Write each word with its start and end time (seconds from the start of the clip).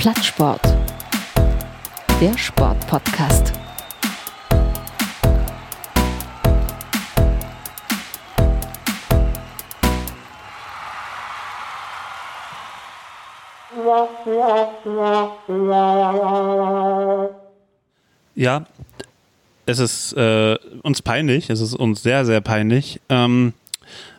Plattsport. 0.00 0.62
Der 2.22 2.38
Sportpodcast. 2.38 3.52
Ja, 18.34 18.64
es 19.66 19.78
ist 19.78 20.14
äh, 20.14 20.56
uns 20.82 21.02
peinlich, 21.02 21.50
es 21.50 21.60
ist 21.60 21.74
uns 21.74 22.02
sehr, 22.02 22.24
sehr 22.24 22.40
peinlich. 22.40 23.02
Ähm, 23.10 23.52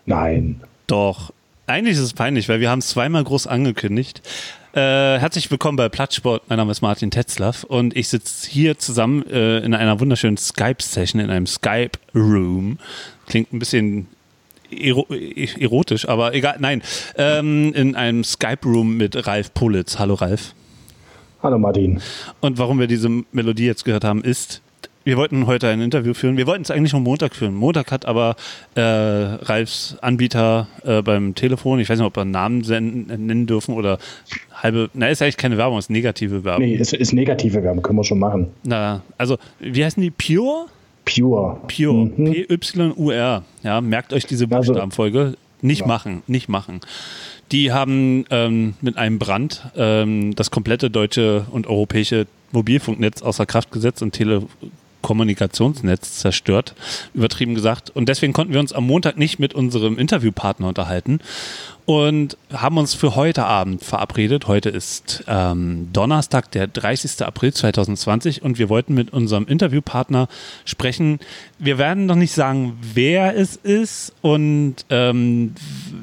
Nein. 0.06 0.62
doch, 0.86 1.34
eigentlich 1.66 1.96
ist 1.96 2.04
es 2.04 2.14
peinlich, 2.14 2.48
weil 2.50 2.60
wir 2.60 2.70
haben 2.70 2.80
es 2.80 2.90
zweimal 2.90 3.24
groß 3.24 3.48
angekündigt. 3.48 4.22
Äh, 4.74 5.20
herzlich 5.20 5.52
willkommen 5.52 5.76
bei 5.76 5.90
Plattsport. 5.90 6.44
Mein 6.48 6.56
Name 6.56 6.72
ist 6.72 6.82
Martin 6.82 7.12
Tetzlaff 7.12 7.66
und 7.66 7.94
ich 7.94 8.08
sitze 8.08 8.50
hier 8.50 8.78
zusammen 8.78 9.30
äh, 9.30 9.58
in 9.60 9.74
einer 9.74 10.00
wunderschönen 10.00 10.38
Skype-Session, 10.38 11.20
in 11.20 11.30
einem 11.30 11.46
Skype-Room. 11.46 12.80
Klingt 13.28 13.52
ein 13.52 13.60
bisschen 13.60 14.08
ero 14.72 15.06
erotisch, 15.60 16.08
aber 16.08 16.34
egal. 16.34 16.56
Nein, 16.60 16.84
ähm, 17.18 17.74
in 17.74 17.98
einem 17.98 18.24
Skype-Room 18.24 18.96
mit 18.96 19.28
Ralf 19.28 19.54
Politz. 19.54 20.00
Hallo 20.00 20.14
Ralf. 20.14 20.56
Hallo 21.44 21.60
Martin. 21.60 22.02
Und 22.40 22.58
warum 22.58 22.80
wir 22.80 22.88
diese 22.88 23.10
Melodie 23.34 23.66
jetzt 23.66 23.84
gehört 23.84 24.06
haben, 24.06 24.24
ist, 24.24 24.62
wir 25.04 25.18
wollten 25.18 25.48
heute 25.48 25.68
ein 25.70 25.82
Interview 25.82 26.14
führen. 26.14 26.38
Wir 26.38 26.46
wollten 26.48 26.62
es 26.64 26.72
eigentlich 26.72 26.94
am 26.94 27.04
Montag 27.04 27.36
führen. 27.36 27.56
Montag 27.56 27.92
hat 27.92 28.06
aber 28.06 28.36
äh, 28.76 28.82
Ralfs 28.82 29.98
Anbieter 30.02 30.68
äh, 30.84 31.02
beim 31.02 31.34
Telefon, 31.36 31.80
ich 31.80 31.90
weiß 31.90 31.98
nicht, 32.00 32.06
ob 32.06 32.16
wir 32.16 32.22
einen 32.22 32.32
Namen 32.32 32.64
senden, 32.64 33.08
nennen 33.26 33.48
dürfen 33.48 33.74
oder 33.76 33.98
halbe, 34.54 34.90
na, 34.94 35.08
ist 35.10 35.22
eigentlich 35.22 35.38
keine 35.38 35.58
Werbung, 35.58 35.80
ist 35.80 35.90
negative 35.90 36.44
Werbung. 36.44 36.64
Nee, 36.66 36.76
ist, 36.76 36.94
ist 36.94 37.14
negative 37.14 37.64
Werbung, 37.64 37.82
können 37.82 37.98
wir 38.00 38.04
schon 38.04 38.20
machen. 38.20 38.48
Na, 38.64 39.02
also, 39.18 39.38
wie 39.60 39.84
heißen 39.84 40.02
die? 40.02 40.12
Pure? 40.12 40.68
Pure. 41.06 41.58
Pure. 41.68 42.06
Mhm. 42.16 42.32
P-Y-U-R. 42.32 43.44
Ja, 43.64 43.82
merkt 43.82 44.14
euch 44.14 44.26
diese 44.26 44.46
Also- 44.52 44.72
Buchstabenfolge. 44.74 45.34
Nicht 45.64 45.82
Ja. 45.82 45.88
machen, 45.88 46.24
nicht 46.26 46.50
machen. 46.50 46.80
Die 47.52 47.72
haben 47.72 48.26
ähm, 48.32 48.74
mit 48.82 48.98
einem 48.98 49.20
Brand 49.20 49.64
ähm, 49.76 50.34
das 50.36 50.50
komplette 50.50 50.90
deutsche 50.90 51.46
und 51.52 51.68
europäische 51.68 52.26
Mobilfunknetz 52.52 53.22
außer 53.22 53.46
Kraft 53.46 53.72
gesetzt 53.72 54.02
und 54.02 54.12
Telekommunikationsnetz 55.02 56.20
zerstört, 56.20 56.76
übertrieben 57.14 57.56
gesagt. 57.56 57.90
Und 57.90 58.08
deswegen 58.08 58.34
konnten 58.34 58.54
wir 58.54 58.60
uns 58.60 58.74
am 58.74 58.86
Montag 58.86 59.18
nicht 59.18 59.40
mit 59.40 59.54
unserem 59.54 59.98
Interviewpartner 59.98 60.68
unterhalten 60.68 61.20
und 61.86 62.38
haben 62.54 62.78
uns 62.78 62.94
für 62.94 63.16
heute 63.16 63.46
Abend 63.46 63.84
verabredet. 63.84 64.48
Heute 64.48 64.70
ist 64.70 65.24
ähm, 65.28 65.90
Donnerstag, 65.94 66.52
der 66.52 66.68
30. 66.68 67.26
April 67.26 67.54
2020 67.54 68.44
und 68.44 68.60
wir 68.60 68.70
wollten 68.70 68.94
mit 68.94 69.12
unserem 69.14 69.46
Interviewpartner 69.46 70.28
sprechen. 70.66 71.20
Wir 71.60 71.78
werden 71.78 72.06
noch 72.06 72.16
nicht 72.16 72.34
sagen, 72.34 72.78
wer 72.94 73.36
es 73.38 73.56
ist 73.56 74.14
und 74.22 74.76
ähm, 74.90 75.54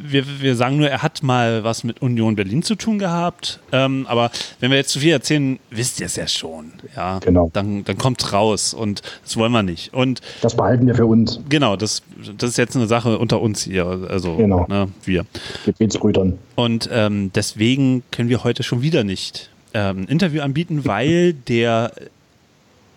wir, 0.02 0.24
wir 0.40 0.56
sagen 0.56 0.76
nur, 0.78 0.88
er 0.88 1.02
hat 1.02 1.22
mal 1.22 1.64
was 1.64 1.84
mit 1.84 2.00
Union 2.02 2.36
Berlin 2.36 2.62
zu 2.62 2.74
tun 2.74 2.98
gehabt. 2.98 3.60
Ähm, 3.72 4.06
aber 4.08 4.30
wenn 4.60 4.70
wir 4.70 4.78
jetzt 4.78 4.90
zu 4.90 5.00
viel 5.00 5.12
erzählen, 5.12 5.58
wisst 5.70 6.00
ihr 6.00 6.06
es 6.06 6.16
ja 6.16 6.26
schon. 6.26 6.72
Ja, 6.96 7.18
Genau. 7.20 7.50
Dann, 7.52 7.84
dann 7.84 7.98
kommt's 7.98 8.32
raus 8.32 8.72
und 8.74 9.02
das 9.22 9.36
wollen 9.36 9.52
wir 9.52 9.62
nicht. 9.62 9.92
Und 9.92 10.20
Das 10.40 10.56
behalten 10.56 10.86
wir 10.86 10.94
für 10.94 11.06
uns. 11.06 11.40
Genau, 11.48 11.76
das, 11.76 12.02
das 12.36 12.50
ist 12.50 12.56
jetzt 12.58 12.76
eine 12.76 12.86
Sache 12.86 13.18
unter 13.18 13.40
uns 13.40 13.62
hier, 13.64 13.86
also 14.08 14.36
Genau. 14.36 14.66
ne, 14.68 14.88
wir. 15.04 15.24
Gebetsbrüdern. 15.72 16.38
Und 16.54 16.88
ähm, 16.92 17.30
deswegen 17.34 18.02
können 18.10 18.28
wir 18.28 18.44
heute 18.44 18.62
schon 18.62 18.82
wieder 18.82 19.04
nicht 19.04 19.50
ähm, 19.74 20.02
ein 20.02 20.08
Interview 20.08 20.42
anbieten, 20.42 20.84
weil 20.84 21.32
der, 21.32 21.92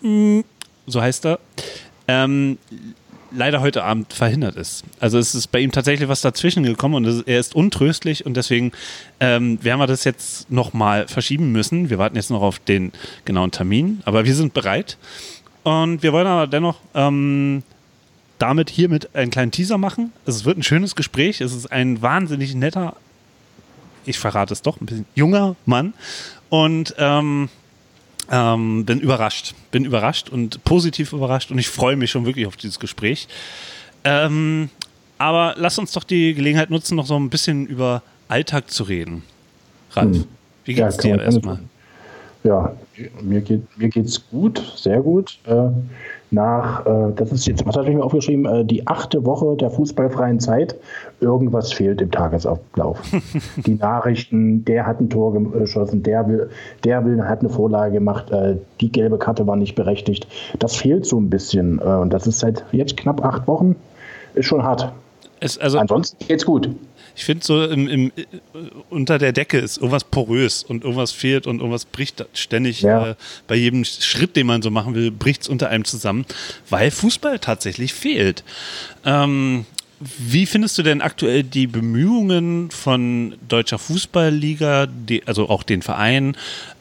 mh, 0.02 0.44
so 0.88 1.02
heißt 1.02 1.26
er, 1.26 1.40
ähm, 2.08 2.58
leider 3.32 3.62
heute 3.62 3.84
Abend 3.84 4.14
verhindert 4.14 4.56
ist. 4.56 4.84
Also 5.00 5.18
es 5.18 5.34
ist 5.36 5.48
bei 5.48 5.60
ihm 5.60 5.72
tatsächlich 5.72 6.10
was 6.10 6.22
dazwischen 6.22 6.64
gekommen 6.64 6.96
und 6.96 7.28
er 7.28 7.40
ist 7.40 7.56
untröstlich 7.56 8.26
und 8.26 8.36
deswegen 8.36 8.72
ähm, 9.20 9.64
werden 9.64 9.80
wir 9.80 9.88
das 9.88 10.04
jetzt 10.04 10.52
nochmal 10.52 11.08
verschieben 11.08 11.52
müssen. 11.52 11.90
Wir 11.90 11.98
warten 11.98 12.16
jetzt 12.16 12.30
noch 12.30 12.42
auf 12.42 12.60
den 12.60 12.92
genauen 13.26 13.52
Termin, 13.52 14.02
aber 14.06 14.26
wir 14.26 14.36
sind 14.36 14.54
bereit. 14.54 14.98
Und 15.64 16.04
wir 16.04 16.12
wollen 16.12 16.28
aber 16.28 16.48
dennoch 16.48 16.78
ähm, 16.96 17.64
damit 18.42 18.70
hiermit 18.70 19.16
einen 19.16 19.32
kleinen 19.32 19.52
Teaser 19.52 19.78
machen. 19.78 20.12
Es 20.26 20.46
wird 20.46 20.58
ein 20.58 20.64
schönes 20.64 20.96
Gespräch. 20.96 21.42
Es 21.42 21.54
ist 21.54 21.72
ein 21.72 22.02
wahnsinnig 22.02 22.56
netter, 22.56 22.96
ich 24.06 24.18
verrate 24.18 24.54
es 24.54 24.62
doch, 24.62 24.82
ein 24.82 24.86
bisschen 24.86 25.06
junger 25.16 25.56
Mann. 25.66 25.94
Und 26.50 26.96
ähm, 26.98 27.50
ähm, 28.30 28.86
bin 28.86 29.00
überrascht. 29.00 29.54
Bin 29.72 29.86
überrascht 29.86 30.30
und 30.30 30.64
positiv 30.64 31.14
überrascht 31.14 31.52
und 31.52 31.60
ich 31.60 31.68
freue 31.70 31.96
mich 31.96 32.12
schon 32.12 32.26
wirklich 32.26 32.48
auf 32.48 32.56
dieses 32.58 32.80
Gespräch. 32.80 33.28
Ähm, 34.04 34.70
aber 35.18 35.54
lass 35.58 35.78
uns 35.78 35.92
doch 35.92 36.04
die 36.04 36.34
Gelegenheit 36.34 36.70
nutzen, 36.72 36.96
noch 36.96 37.06
so 37.06 37.16
ein 37.20 37.30
bisschen 37.30 37.68
über 37.68 38.02
Alltag 38.28 38.72
zu 38.72 38.84
reden. 38.84 39.24
Ralf, 39.92 40.16
Hm. 40.16 40.26
wie 40.66 40.74
Ja, 40.74 40.88
geht's 40.88 40.98
kann 40.98 41.18
dir 41.18 41.24
erstmal? 41.24 41.60
Ja, 42.44 42.74
mir, 43.22 43.42
geht, 43.42 43.62
mir 43.78 43.90
geht's 43.90 44.30
gut, 44.30 44.60
sehr 44.76 45.02
gut. 45.02 45.38
Äh, 45.46 45.70
nach, 46.32 46.86
äh, 46.86 47.12
das 47.16 47.32
ist 47.32 47.46
jetzt, 47.46 47.66
was 47.68 47.76
habe 47.76 47.90
ich 47.90 47.96
mir 47.96 48.04
aufgeschrieben, 48.04 48.46
äh, 48.46 48.66
die 48.66 48.88
achte 48.88 49.26
Woche 49.26 49.56
der 49.58 49.70
fußballfreien 49.70 50.40
Zeit. 50.40 50.76
Irgendwas 51.20 51.72
fehlt 51.72 52.02
im 52.02 52.10
Tagesablauf. 52.10 53.00
die 53.66 53.76
Nachrichten, 53.76 54.66
der 54.66 54.88
hat 54.88 55.00
ein 55.00 55.10
Tor 55.10 55.34
geschossen, 55.34 56.02
der 56.02 56.28
will, 56.28 56.50
der 56.84 57.06
will, 57.06 57.22
hat 57.24 57.42
eine 57.42 57.50
Vorlage 57.50 57.94
gemacht, 57.94 58.32
äh, 58.32 58.56
die 58.80 58.92
gelbe 58.92 59.20
Karte 59.20 59.46
war 59.46 59.56
nicht 59.56 59.76
berechtigt. 59.76 60.26
Das 60.58 60.76
fehlt 60.76 61.06
so 61.06 61.20
ein 61.20 61.30
bisschen. 61.30 61.80
Äh, 61.80 61.84
und 61.84 62.12
das 62.12 62.26
ist 62.26 62.40
seit 62.40 62.64
jetzt 62.72 62.98
knapp 62.98 63.24
acht 63.24 63.48
Wochen, 63.48 63.76
ist 64.34 64.46
schon 64.46 64.64
hart. 64.64 64.92
Es, 65.42 65.58
also, 65.58 65.80
Ansonsten 65.80 66.26
geht's 66.28 66.46
gut. 66.46 66.70
Ich 67.16 67.26
finde 67.26 67.46
so 67.46 67.64
im, 67.64 67.88
im, 67.88 68.12
äh, 68.16 68.26
unter 68.90 69.18
der 69.18 69.32
Decke 69.32 69.58
ist 69.60 69.78
irgendwas 69.78 70.04
porös 70.04 70.64
und 70.64 70.84
irgendwas 70.84 71.12
fehlt 71.12 71.48
und 71.48 71.60
irgendwas 71.60 71.86
bricht 71.86 72.26
ständig 72.34 72.82
Ja. 72.82 73.10
äh, 73.10 73.16
bei 73.48 73.56
jedem 73.56 73.84
Schritt, 73.86 74.36
den 74.36 74.48
man 74.48 74.62
so 74.62 74.72
machen 74.72 74.96
will, 74.96 75.12
bricht 75.12 75.44
es 75.44 75.48
unter 75.50 75.70
einem 75.70 75.86
zusammen, 75.86 76.26
weil 76.70 76.92
Fußball 76.92 77.40
tatsächlich 77.40 77.94
fehlt. 77.94 78.44
Ähm, 79.06 79.66
wie 80.18 80.48
findest 80.48 80.78
du 80.78 80.84
denn 80.84 81.02
aktuell 81.02 81.44
die 81.44 81.68
Bemühungen 81.68 82.72
von 82.72 83.36
Deutscher 83.48 83.78
Fußballliga, 83.78 84.88
die, 84.88 85.28
also 85.28 85.48
auch 85.48 85.62
den 85.62 85.84
Verein 85.84 86.36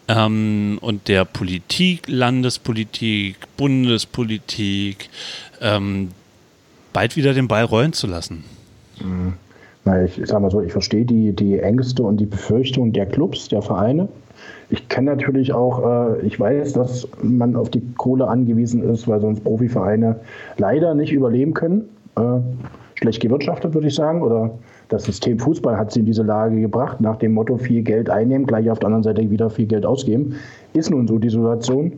ähm, 0.09 0.79
und 0.81 1.07
der 1.09 1.27
Politik, 1.27 2.05
Landespolitik, 2.07 3.37
Bundespolitik, 3.59 5.11
ähm, 5.61 6.13
bald 6.95 7.17
wieder 7.17 7.35
den 7.35 7.47
Ball 7.47 7.65
rollen 7.65 7.93
zu 7.93 8.07
lassen? 8.07 8.45
Na, 9.85 10.05
ich, 10.05 10.21
ich 10.21 10.29
sag 10.29 10.41
mal 10.41 10.51
so, 10.51 10.61
ich 10.61 10.73
verstehe 10.73 11.05
die, 11.05 11.33
die 11.33 11.59
Ängste 11.59 12.03
und 12.03 12.19
die 12.19 12.27
Befürchtungen 12.27 12.93
der 12.93 13.07
Clubs, 13.07 13.49
der 13.49 13.63
Vereine. 13.63 14.09
Ich 14.69 14.89
kenne 14.89 15.11
natürlich 15.11 15.53
auch, 15.53 15.85
äh, 15.85 16.27
ich 16.27 16.39
weiß, 16.39 16.75
dass 16.75 17.09
man 17.23 17.57
auf 17.57 17.71
die 17.71 17.83
Kohle 17.97 18.29
angewiesen 18.29 18.83
ist, 18.83 19.09
weil 19.09 19.21
sonst 19.21 19.43
Profivereine 19.43 20.17
leider 20.59 20.95
nicht 20.95 21.13
überleben 21.13 21.55
können. 21.55 21.89
Äh, 22.17 22.41
schlecht 22.95 23.23
gewirtschaftet, 23.23 23.73
würde 23.75 23.89
ich 23.89 23.95
sagen. 23.95 24.23
Oder 24.23 24.51
das 24.89 25.05
System 25.05 25.39
Fußball 25.39 25.77
hat 25.77 25.93
sie 25.93 26.01
in 26.01 26.07
diese 26.07 26.23
Lage 26.23 26.61
gebracht, 26.61 27.01
nach 27.01 27.17
dem 27.17 27.33
Motto 27.33 27.57
viel 27.57 27.83
Geld 27.83 28.11
einnehmen, 28.11 28.47
gleich 28.47 28.71
auf 28.71 28.79
der 28.79 28.89
anderen 28.89 29.05
Seite 29.05 29.31
wieder 29.31 29.49
viel 29.49 29.67
Geld 29.67 29.87
ausgeben. 29.87 30.35
Ist 30.75 30.91
nun 30.91 31.09
so 31.09 31.19
die 31.19 31.31
Situation. 31.31 31.93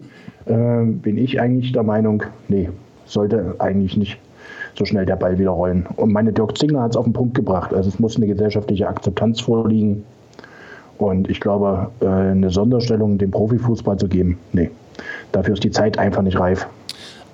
Äh, 0.47 0.85
bin 0.85 1.19
ich 1.19 1.41
eigentlich 1.41 1.73
der 1.73 1.83
Meinung, 1.83 2.23
nee, 2.49 2.69
sollte 3.07 3.57
eigentlich 3.59 3.97
nicht 3.97 4.19
so 4.79 4.85
schnell 4.85 5.07
der 5.07 5.17
Ball 5.17 5.39
wieder 5.39 5.51
rollen. 5.51 5.87
Und 5.97 6.13
meine 6.13 6.33
Dirk 6.33 6.57
Zingler 6.59 6.83
hat 6.83 6.93
es 6.93 6.97
auf 6.97 7.05
den 7.05 7.13
Punkt 7.13 7.35
gebracht. 7.35 7.75
Also 7.75 7.89
es 7.89 7.99
muss 7.99 8.17
eine 8.17 8.27
gesellschaftliche 8.27 8.89
Akzeptanz 8.89 9.41
vorliegen. 9.41 10.05
Und 10.99 11.29
ich 11.29 11.41
glaube, 11.41 11.91
äh, 12.01 12.07
eine 12.07 12.51
Sonderstellung 12.51 13.19
dem 13.19 13.31
Profifußball 13.31 13.99
zu 13.99 14.09
geben, 14.09 14.39
nee. 14.53 14.71
Dafür 15.33 15.55
ist 15.55 15.65
die 15.65 15.71
Zeit 15.71 15.99
einfach 15.99 16.23
nicht 16.23 16.39
reif. 16.39 16.67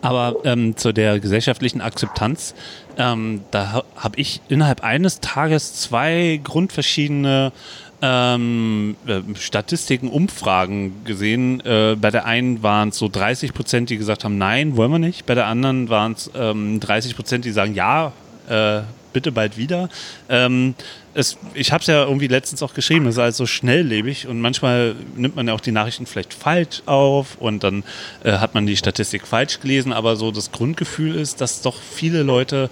Aber 0.00 0.36
ähm, 0.44 0.76
zu 0.76 0.92
der 0.92 1.18
gesellschaftlichen 1.18 1.80
Akzeptanz, 1.80 2.54
ähm, 2.96 3.40
da 3.50 3.72
ha 3.72 3.82
habe 3.96 4.18
ich 4.18 4.40
innerhalb 4.48 4.84
eines 4.84 5.20
Tages 5.20 5.74
zwei 5.74 6.40
grundverschiedene 6.44 7.52
ähm, 8.00 8.96
äh, 9.06 9.20
Statistiken, 9.38 10.08
Umfragen 10.08 11.04
gesehen. 11.04 11.60
Äh, 11.60 11.96
bei 12.00 12.10
der 12.10 12.26
einen 12.26 12.62
waren 12.62 12.90
es 12.90 12.98
so 12.98 13.08
30 13.08 13.54
Prozent, 13.54 13.90
die 13.90 13.98
gesagt 13.98 14.24
haben, 14.24 14.38
nein, 14.38 14.76
wollen 14.76 14.90
wir 14.90 14.98
nicht. 14.98 15.26
Bei 15.26 15.34
der 15.34 15.46
anderen 15.46 15.88
waren 15.88 16.12
es 16.12 16.30
ähm, 16.34 16.80
30 16.80 17.16
Prozent, 17.16 17.44
die 17.44 17.50
sagen, 17.50 17.74
ja, 17.74 18.12
äh, 18.48 18.82
bitte 19.12 19.32
bald 19.32 19.56
wieder. 19.56 19.88
Ähm, 20.28 20.74
es, 21.14 21.38
ich 21.54 21.72
habe 21.72 21.80
es 21.80 21.86
ja 21.88 22.04
irgendwie 22.04 22.28
letztens 22.28 22.62
auch 22.62 22.74
geschrieben, 22.74 23.06
es 23.06 23.16
ist 23.16 23.18
alles 23.18 23.36
so 23.36 23.46
schnelllebig 23.46 24.28
und 24.28 24.40
manchmal 24.40 24.94
nimmt 25.16 25.34
man 25.34 25.48
ja 25.48 25.54
auch 25.54 25.60
die 25.60 25.72
Nachrichten 25.72 26.06
vielleicht 26.06 26.34
falsch 26.34 26.82
auf 26.86 27.36
und 27.40 27.64
dann 27.64 27.82
äh, 28.22 28.32
hat 28.32 28.54
man 28.54 28.66
die 28.66 28.76
Statistik 28.76 29.26
falsch 29.26 29.60
gelesen, 29.60 29.92
aber 29.92 30.16
so 30.16 30.30
das 30.30 30.52
Grundgefühl 30.52 31.16
ist, 31.16 31.40
dass 31.40 31.62
doch 31.62 31.80
viele 31.80 32.22
Leute 32.22 32.70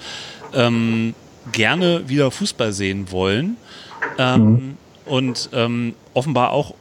ähm, 0.55 1.14
gerne 1.50 2.08
wieder 2.08 2.31
Fußball 2.31 2.72
sehen 2.72 3.11
wollen 3.11 3.56
ähm, 4.19 4.76
und 5.06 5.50
ähm, 5.53 5.94
offenbar 6.14 6.53
auch 6.53 6.75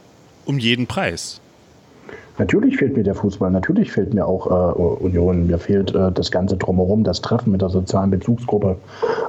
um 0.44 0.58
jeden 0.58 0.86
Preis. 0.86 1.40
Natürlich 2.38 2.76
fehlt 2.76 2.96
mir 2.96 3.02
der 3.02 3.14
Fußball, 3.14 3.50
natürlich 3.50 3.92
fehlt 3.92 4.12
mir 4.12 4.26
auch 4.26 4.46
äh, 4.46 4.78
Union, 5.02 5.46
mir 5.46 5.58
fehlt 5.58 5.94
äh, 5.94 6.12
das 6.12 6.30
Ganze 6.30 6.58
drumherum, 6.58 7.02
das 7.02 7.22
Treffen 7.22 7.50
mit 7.50 7.62
der 7.62 7.70
sozialen 7.70 8.10
Bezugsgruppe, 8.10 8.76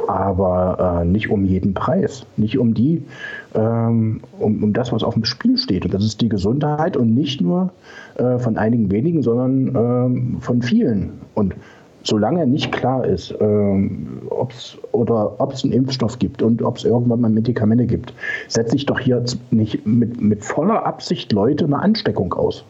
aber 0.08 1.00
äh, 1.02 1.06
nicht 1.06 1.30
um 1.30 1.46
jeden 1.46 1.74
Preis, 1.74 2.26
nicht 2.36 2.58
um 2.58 2.74
die, 2.74 3.02
ähm, 3.56 4.20
um, 4.40 4.62
um 4.62 4.74
das, 4.74 4.92
was 4.92 5.04
auf 5.04 5.14
dem 5.14 5.24
Spiel 5.24 5.58
steht. 5.58 5.86
Und 5.86 5.94
das 5.94 6.04
ist 6.04 6.20
die 6.20 6.28
Gesundheit 6.28 6.98
und 6.98 7.16
nicht 7.16 7.40
nur 7.40 7.72
äh, 8.16 8.40
von 8.40 8.58
einigen 8.58 8.92
wenigen, 8.92 9.24
sondern 9.24 9.68
ähm, 9.76 10.38
von 10.42 10.62
vielen. 10.62 11.14
Und 11.34 11.56
solange 12.08 12.48
nicht 12.48 12.72
klar 12.72 13.06
ist, 13.06 13.34
ähm, 13.40 14.22
ob 14.30 14.52
es 14.52 14.78
oder 14.92 15.40
ob 15.40 15.54
es 15.54 15.64
einen 15.64 15.74
Impfstoff 15.74 16.18
gibt 16.20 16.42
und 16.42 16.62
ob 16.62 16.78
es 16.78 16.86
irgendwann 16.86 17.22
mal 17.22 17.30
Medikamente 17.30 17.86
gibt, 17.86 18.14
setze 18.48 18.76
ich 18.76 18.86
doch 18.86 19.00
hier 19.00 19.24
nicht 19.52 19.86
mit, 19.86 20.22
mit 20.22 20.44
voller 20.44 20.86
Absicht 20.86 21.32
Leute 21.32 21.66
eine 21.66 21.80
Ansteckung 21.80 22.34
aus. 22.34 22.64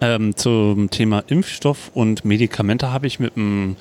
Ähm, 0.00 0.36
zum 0.36 0.90
Thema 0.90 1.22
Impfstoff 1.28 1.92
und 1.94 2.24
Medikamente 2.24 2.92
habe 2.92 3.06
ich 3.06 3.20
mit 3.20 3.36
einem 3.36 3.76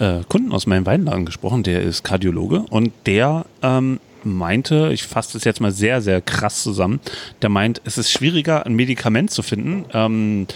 äh, 0.00 0.20
Kunden 0.28 0.52
aus 0.52 0.66
meinem 0.66 0.86
Weinladen 0.86 1.26
gesprochen, 1.26 1.62
der 1.62 1.82
ist 1.82 2.02
Kardiologe 2.02 2.64
und 2.70 2.92
der 3.06 3.44
ähm, 3.62 4.00
meinte, 4.24 4.90
ich 4.92 5.04
fasse 5.04 5.34
das 5.34 5.44
jetzt 5.44 5.60
mal 5.60 5.70
sehr, 5.70 6.00
sehr 6.00 6.20
krass 6.20 6.62
zusammen, 6.62 7.00
der 7.42 7.50
meint, 7.50 7.80
es 7.84 7.98
ist 7.98 8.10
schwieriger, 8.10 8.66
ein 8.66 8.74
Medikament 8.74 9.30
zu 9.30 9.42
finden. 9.42 9.84
Ähm, 9.92 10.46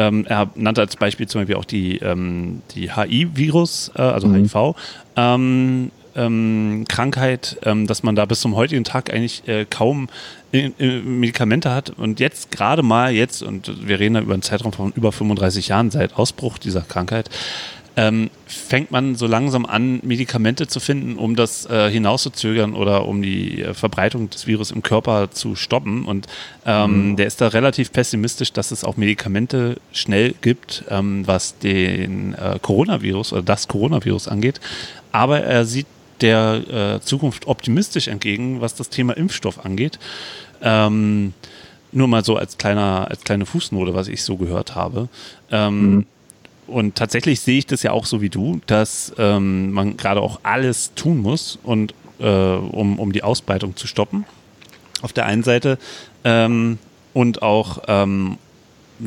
ähm, 0.00 0.24
er 0.26 0.48
nannte 0.54 0.80
als 0.80 0.96
Beispiel 0.96 1.28
zum 1.28 1.42
Beispiel 1.42 1.56
auch 1.56 1.66
die, 1.66 1.98
ähm, 1.98 2.62
die 2.74 2.90
HI-Virus, 2.94 3.92
äh, 3.94 4.00
also 4.00 4.28
mhm. 4.28 4.44
HIV. 4.44 4.74
Ähm, 5.16 5.90
ähm, 6.16 6.86
Krankheit, 6.88 7.58
ähm, 7.64 7.86
dass 7.86 8.02
man 8.02 8.16
da 8.16 8.24
bis 8.24 8.40
zum 8.40 8.56
heutigen 8.56 8.82
Tag 8.82 9.12
eigentlich 9.12 9.46
äh, 9.46 9.66
kaum 9.68 10.08
in, 10.52 10.74
in 10.78 11.20
Medikamente 11.20 11.72
hat. 11.72 11.90
Und 11.90 12.18
jetzt 12.18 12.50
gerade 12.50 12.82
mal 12.82 13.12
jetzt, 13.12 13.42
und 13.42 13.86
wir 13.86 14.00
reden 14.00 14.14
da 14.14 14.20
über 14.20 14.32
einen 14.32 14.42
Zeitraum 14.42 14.72
von 14.72 14.92
über 14.96 15.12
35 15.12 15.68
Jahren 15.68 15.90
seit 15.90 16.16
Ausbruch 16.16 16.58
dieser 16.58 16.80
Krankheit, 16.80 17.28
ähm, 17.96 18.30
fängt 18.46 18.90
man 18.90 19.16
so 19.16 19.26
langsam 19.26 19.66
an, 19.66 20.00
Medikamente 20.02 20.66
zu 20.66 20.80
finden, 20.80 21.16
um 21.16 21.36
das 21.36 21.66
äh, 21.66 21.90
hinauszuzögern 21.90 22.74
oder 22.74 23.06
um 23.06 23.20
die 23.20 23.62
äh, 23.62 23.74
Verbreitung 23.74 24.30
des 24.30 24.46
Virus 24.46 24.70
im 24.70 24.82
Körper 24.82 25.30
zu 25.30 25.56
stoppen. 25.56 26.04
Und 26.04 26.26
ähm, 26.64 27.10
mhm. 27.10 27.16
der 27.16 27.26
ist 27.26 27.40
da 27.40 27.48
relativ 27.48 27.92
pessimistisch, 27.92 28.52
dass 28.52 28.70
es 28.70 28.84
auch 28.84 28.96
Medikamente 28.96 29.76
schnell 29.92 30.34
gibt, 30.40 30.84
ähm, 30.88 31.26
was 31.26 31.58
den 31.58 32.34
äh, 32.34 32.58
Coronavirus 32.60 33.32
oder 33.32 33.42
das 33.42 33.66
Coronavirus 33.68 34.28
angeht. 34.28 34.60
Aber 35.12 35.40
er 35.40 35.64
sieht 35.64 35.86
der 36.20 36.98
äh, 36.98 37.00
Zukunft 37.00 37.46
optimistisch 37.46 38.08
entgegen, 38.08 38.60
was 38.60 38.74
das 38.74 38.88
Thema 38.90 39.16
Impfstoff 39.16 39.64
angeht. 39.64 39.98
Ähm, 40.62 41.32
nur 41.92 42.08
mal 42.08 42.24
so 42.24 42.36
als 42.36 42.56
kleiner, 42.58 43.08
als 43.10 43.22
kleine 43.24 43.46
Fußnote, 43.46 43.94
was 43.94 44.08
ich 44.08 44.22
so 44.22 44.36
gehört 44.36 44.74
habe. 44.74 45.08
Ähm, 45.50 45.94
mhm. 45.94 46.06
Und 46.70 46.94
tatsächlich 46.94 47.40
sehe 47.40 47.58
ich 47.58 47.66
das 47.66 47.82
ja 47.82 47.90
auch 47.92 48.06
so 48.06 48.20
wie 48.20 48.30
du, 48.30 48.60
dass 48.66 49.12
ähm, 49.18 49.72
man 49.72 49.96
gerade 49.96 50.20
auch 50.20 50.40
alles 50.42 50.94
tun 50.94 51.18
muss, 51.18 51.58
und, 51.62 51.94
äh, 52.18 52.24
um, 52.24 52.98
um 52.98 53.12
die 53.12 53.22
Ausbreitung 53.22 53.76
zu 53.76 53.86
stoppen. 53.86 54.24
Auf 55.02 55.12
der 55.12 55.26
einen 55.26 55.42
Seite 55.42 55.78
ähm, 56.24 56.78
und 57.14 57.42
auch 57.42 57.82
ähm, 57.88 58.38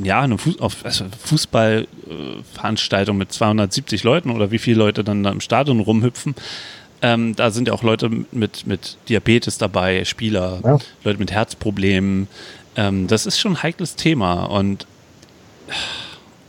ja, 0.02 0.22
eine 0.22 0.38
Fuß 0.38 0.58
also 0.84 1.06
Fußballveranstaltung 1.24 3.16
mit 3.16 3.32
270 3.32 4.04
Leuten 4.04 4.32
oder 4.32 4.52
wie 4.52 4.58
viele 4.58 4.80
Leute 4.80 5.04
dann 5.04 5.24
da 5.24 5.30
im 5.30 5.40
Stadion 5.40 5.80
rumhüpfen, 5.80 6.34
ähm, 7.04 7.36
da 7.36 7.52
sind 7.52 7.68
ja 7.68 7.74
auch 7.74 7.84
Leute 7.84 8.10
mit, 8.32 8.66
mit 8.66 8.98
Diabetes 9.10 9.58
dabei, 9.58 10.06
Spieler, 10.06 10.62
ja. 10.64 10.80
Leute 11.04 11.20
mit 11.20 11.32
Herzproblemen. 11.32 12.28
Ähm, 12.78 13.08
das 13.08 13.26
ist 13.26 13.40
schon 13.40 13.54
ein 13.54 13.64
heikles 13.64 13.96
Thema 13.96 14.46
und 14.46 14.88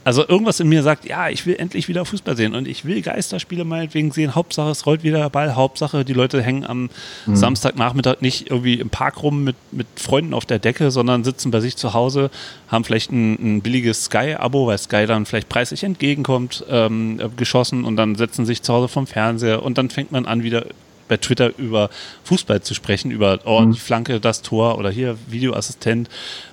also 0.05 0.27
irgendwas 0.29 0.61
in 0.61 0.69
mir 0.69 0.83
sagt, 0.83 1.07
ja, 1.07 1.31
ich 1.31 1.47
will 1.47 1.57
endlich 1.57 1.89
wieder 1.89 2.05
Fußball 2.05 2.37
sehen 2.37 2.55
und 2.55 2.69
ich 2.69 2.85
will 2.85 3.01
Geisterspiele 3.01 3.65
meinetwegen 3.65 4.13
sehen. 4.13 4.35
Hauptsache, 4.35 4.71
es 4.71 4.85
rollt 4.85 5.03
wieder 5.03 5.19
der 5.19 5.31
Ball. 5.31 5.57
Hauptsache, 5.57 6.05
die 6.05 6.13
Leute 6.13 6.43
hängen 6.43 6.67
am 6.67 6.91
mhm. 7.25 7.37
Samstagnachmittag 7.37 8.21
nicht 8.21 8.51
irgendwie 8.51 8.75
im 8.75 8.91
Park 8.91 9.23
rum 9.23 9.45
mit, 9.45 9.57
mit 9.73 9.87
Freunden 9.97 10.35
auf 10.35 10.45
der 10.45 10.59
Decke, 10.59 10.91
sondern 10.91 11.25
sitzen 11.25 11.51
bei 11.51 11.61
sich 11.61 11.77
zu 11.77 11.95
Hause, 11.95 12.31
haben 12.69 12.85
vielleicht 12.85 13.13
ein, 13.13 13.57
ein 13.57 13.63
billiges 13.63 14.05
Sky-Abo, 14.05 14.67
weil 14.67 14.77
Sky 14.77 15.07
dann 15.07 15.25
vielleicht 15.25 15.49
preislich 15.49 15.83
entgegenkommt, 15.85 16.65
ähm, 16.69 17.19
geschossen 17.37 17.85
und 17.85 17.97
dann 17.97 18.15
setzen 18.15 18.45
sich 18.45 18.63
zu 18.63 18.75
Hause 18.75 18.89
vom 18.89 19.07
Fernseher 19.07 19.63
und 19.63 19.79
dann 19.79 19.89
fängt 19.89 20.13
man 20.13 20.27
an, 20.27 20.43
wieder 20.43 20.67
bei 21.09 21.17
Twitter 21.17 21.53
über 21.59 21.91
Fußball 22.25 22.63
zu 22.63 22.75
sprechen, 22.75 23.11
über 23.11 23.41
oh, 23.45 23.61
mhm. 23.61 23.73
die 23.73 23.81
Flanke, 23.81 24.21
das 24.21 24.43
Tor 24.43 24.79
oder 24.79 24.91
hier 24.91 25.17
Videoassistent 25.29 26.09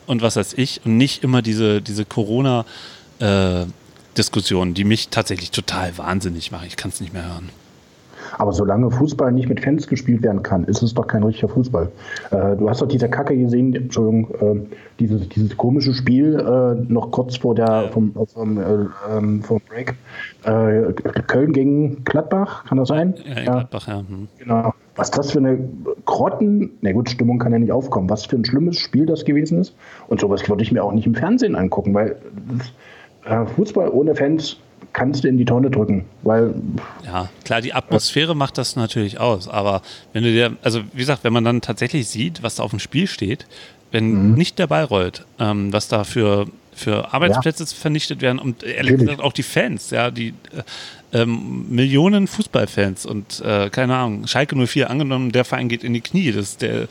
und 0.05 0.21
was 0.21 0.35
weiß 0.37 0.53
ich 0.53 0.81
und 0.85 0.97
nicht 0.97 1.23
immer 1.23 1.41
diese, 1.41 1.81
diese 1.81 2.05
Corona- 2.05 2.65
äh, 3.21 3.65
Diskussionen, 4.17 4.73
die 4.73 4.83
mich 4.83 5.09
tatsächlich 5.09 5.51
total 5.51 5.97
wahnsinnig 5.97 6.51
machen. 6.51 6.65
Ich 6.67 6.75
kann 6.75 6.89
es 6.89 6.99
nicht 6.99 7.13
mehr 7.13 7.23
hören. 7.23 7.49
Aber 8.37 8.53
solange 8.53 8.89
Fußball 8.91 9.31
nicht 9.31 9.49
mit 9.49 9.61
Fans 9.61 9.87
gespielt 9.87 10.23
werden 10.23 10.43
kann, 10.43 10.63
ist 10.65 10.81
es 10.81 10.93
doch 10.93 11.07
kein 11.07 11.23
richtiger 11.23 11.49
Fußball. 11.49 11.91
Äh, 12.31 12.55
du 12.57 12.69
hast 12.69 12.81
doch 12.81 12.87
diese 12.87 13.09
Kacke 13.09 13.37
gesehen, 13.37 13.75
Entschuldigung, 13.75 14.29
äh, 14.35 14.77
dieses, 14.99 15.27
dieses 15.29 15.57
komische 15.57 15.93
Spiel 15.93 16.35
äh, 16.39 16.91
noch 16.91 17.11
kurz 17.11 17.37
vor 17.37 17.55
der 17.55 17.89
vom, 17.91 18.13
vom, 18.33 18.57
äh, 18.57 18.85
ähm, 19.11 19.41
vom 19.41 19.61
Break. 19.67 19.95
Äh, 20.43 20.93
Köln 21.27 21.53
gegen 21.53 22.03
Gladbach, 22.03 22.65
kann 22.65 22.77
das 22.77 22.87
sein? 22.87 23.15
Ja, 23.25 23.43
Gladbach, 23.43 23.87
ja. 23.87 23.99
Hm. 23.99 24.27
Genau. 24.39 24.73
Was 24.95 25.09
das 25.09 25.31
für 25.31 25.39
eine 25.39 25.57
Grotten, 26.05 26.71
na 26.81 26.91
gut, 26.91 27.09
Stimmung 27.09 27.39
kann 27.39 27.53
ja 27.53 27.59
nicht 27.59 27.71
aufkommen, 27.71 28.09
was 28.09 28.25
für 28.25 28.35
ein 28.35 28.45
schlimmes 28.45 28.77
Spiel 28.77 29.05
das 29.05 29.23
gewesen 29.23 29.59
ist. 29.59 29.73
Und 30.07 30.19
sowas 30.19 30.47
würde 30.49 30.63
ich 30.63 30.71
mir 30.71 30.83
auch 30.83 30.91
nicht 30.91 31.07
im 31.07 31.15
Fernsehen 31.15 31.55
angucken, 31.55 31.93
weil 31.93 32.17
das, 32.57 32.73
äh, 33.25 33.45
Fußball 33.45 33.89
ohne 33.89 34.15
Fans 34.15 34.57
kannst 34.93 35.23
du 35.23 35.27
in 35.27 35.37
die 35.37 35.45
Tonne 35.45 35.69
drücken, 35.69 36.05
weil 36.23 36.53
ja 37.05 37.29
klar 37.45 37.61
die 37.61 37.73
Atmosphäre 37.73 38.35
macht 38.35 38.57
das 38.57 38.75
natürlich 38.75 39.19
aus, 39.19 39.47
aber 39.47 39.81
wenn 40.11 40.23
du 40.23 40.31
dir 40.31 40.57
also 40.63 40.81
wie 40.93 40.99
gesagt, 40.99 41.23
wenn 41.23 41.33
man 41.33 41.45
dann 41.45 41.61
tatsächlich 41.61 42.07
sieht, 42.09 42.43
was 42.43 42.55
da 42.55 42.63
auf 42.63 42.71
dem 42.71 42.79
Spiel 42.79 43.07
steht, 43.07 43.45
wenn 43.91 44.31
mhm. 44.31 44.33
nicht 44.33 44.59
der 44.59 44.67
Ball 44.67 44.83
rollt, 44.83 45.25
ähm, 45.39 45.71
was 45.71 45.87
da 45.87 46.03
für 46.03 46.47
für 46.73 47.13
Arbeitsplätze 47.13 47.63
ja. 47.63 47.69
vernichtet 47.69 48.21
werden 48.21 48.39
und 48.39 48.63
ehrlich 48.63 48.77
Natürlich. 48.77 48.99
gesagt 49.01 49.21
auch 49.21 49.33
die 49.33 49.43
Fans, 49.43 49.91
ja, 49.91 50.09
die 50.09 50.29
äh, 50.29 50.63
ähm, 51.13 51.65
Millionen 51.69 52.27
Fußballfans 52.27 53.05
und 53.05 53.41
äh, 53.45 53.69
keine 53.69 53.95
Ahnung, 53.95 54.27
Schalke 54.27 54.55
04 54.55 54.89
angenommen, 54.89 55.31
der 55.31 55.45
Verein 55.45 55.69
geht 55.69 55.83
in 55.83 55.93
die 55.93 56.01
Knie. 56.01 56.31
Das 56.31 56.51
ist 56.51 56.61
der 56.61 56.87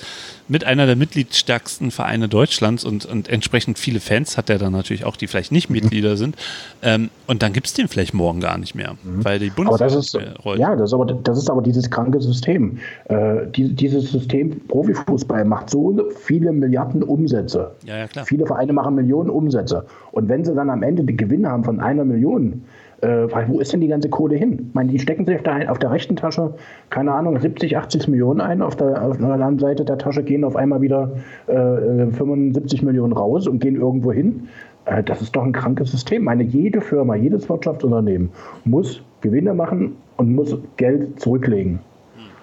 mit 0.51 0.65
einer 0.65 0.87
der 0.87 0.97
mitgliedstärksten 0.97 1.93
Vereine 1.93 2.29
Deutschlands 2.29 2.85
und, 2.85 3.07
und 3.07 3.29
entsprechend 3.29 3.79
viele 3.79 4.01
Fans 4.01 4.37
hat 4.37 4.51
er 4.51 4.59
dann 4.59 4.73
natürlich 4.73 5.05
auch, 5.05 5.17
die 5.17 5.29
vielleicht 5.29 5.53
nicht 5.53 5.71
mhm. 5.71 5.77
Mitglieder 5.77 6.17
sind. 6.17 6.35
Ähm, 6.83 7.11
und 7.29 7.43
dann 7.43 7.53
gibt 7.53 7.69
es 7.69 7.75
den 7.75 7.87
vielleicht 7.87 8.15
morgen 8.15 8.41
gar 8.41 8.59
nicht 8.59 8.75
mehr, 8.75 8.95
mhm. 9.03 9.25
weil 9.25 9.39
die 9.39 9.51
Bundesliga 9.51 9.85
aber 9.85 9.95
das 9.95 9.95
ist, 9.95 10.45
rollt. 10.45 10.59
Ja, 10.59 10.75
das 10.75 10.91
ist, 10.91 10.95
aber, 10.95 11.07
das 11.07 11.39
ist 11.39 11.49
aber 11.49 11.63
dieses 11.63 11.89
kranke 11.89 12.21
System. 12.21 12.79
Äh, 13.05 13.47
die, 13.55 13.73
dieses 13.73 14.11
System 14.11 14.61
Profifußball 14.67 15.45
macht 15.45 15.71
so 15.71 15.97
viele 16.25 16.53
Milliarden 16.53 17.05
Umsätze. 17.05 17.71
Ja, 17.85 17.99
ja, 17.99 18.09
klar. 18.09 18.27
Viele 18.27 18.45
Vereine 18.47 18.73
machen 18.73 18.97
Millionen 18.97 19.31
Umsätze. 19.31 19.87
Und 20.11 20.29
wenn 20.29 20.45
sie 20.45 20.55
dann 20.55 20.69
am 20.69 20.83
Ende 20.83 21.05
die 21.05 21.17
Gewinne 21.17 21.49
haben 21.49 21.63
von 21.63 21.79
einer 21.79 22.05
Million, 22.05 22.65
äh, 23.01 23.31
weil 23.31 23.49
wo 23.49 23.61
ist 23.61 23.73
denn 23.73 23.81
die 23.81 23.89
ganze 23.89 24.09
Kohle 24.09 24.37
hin? 24.37 24.67
Ich 24.69 24.75
meine, 24.75 24.91
die 24.91 24.99
stecken 24.99 25.25
sich 25.25 25.37
auf 25.37 25.43
der, 25.43 25.71
auf 25.71 25.79
der 25.79 25.91
rechten 25.91 26.17
Tasche, 26.17 26.55
keine 26.91 27.13
Ahnung, 27.13 27.39
70, 27.39 27.77
80 27.77 28.09
Millionen 28.09 28.41
ein, 28.41 28.63
auf 28.63 28.77
der, 28.77 29.03
auf 29.03 29.17
der 29.17 29.29
anderen 29.29 29.59
Seite 29.59 29.85
der 29.85 29.99
Tasche 29.99 30.23
gehen 30.23 30.45
auf 30.45 30.57
einmal 30.57 30.81
wieder 30.81 31.13
äh, 31.47 32.11
75 32.11 32.83
Millionen 32.83 33.13
raus 33.13 33.47
und 33.47 33.61
gehen 33.61 33.77
irgendwo 33.77 34.13
hin. 34.13 34.49
Äh, 34.85 35.03
das 35.03 35.23
ist 35.23 35.35
doch 35.35 35.45
ein 35.45 35.53
krankes 35.53 35.91
System. 35.91 36.25
Meine, 36.25 36.43
jede 36.43 36.81
Firma, 36.81 37.15
jedes 37.15 37.49
Wirtschaftsunternehmen 37.49 38.31
muss 38.65 39.03
Gewinne 39.21 39.55
machen 39.55 39.97
und 40.17 40.35
muss 40.35 40.57
Geld 40.77 41.21
zurücklegen. 41.21 41.81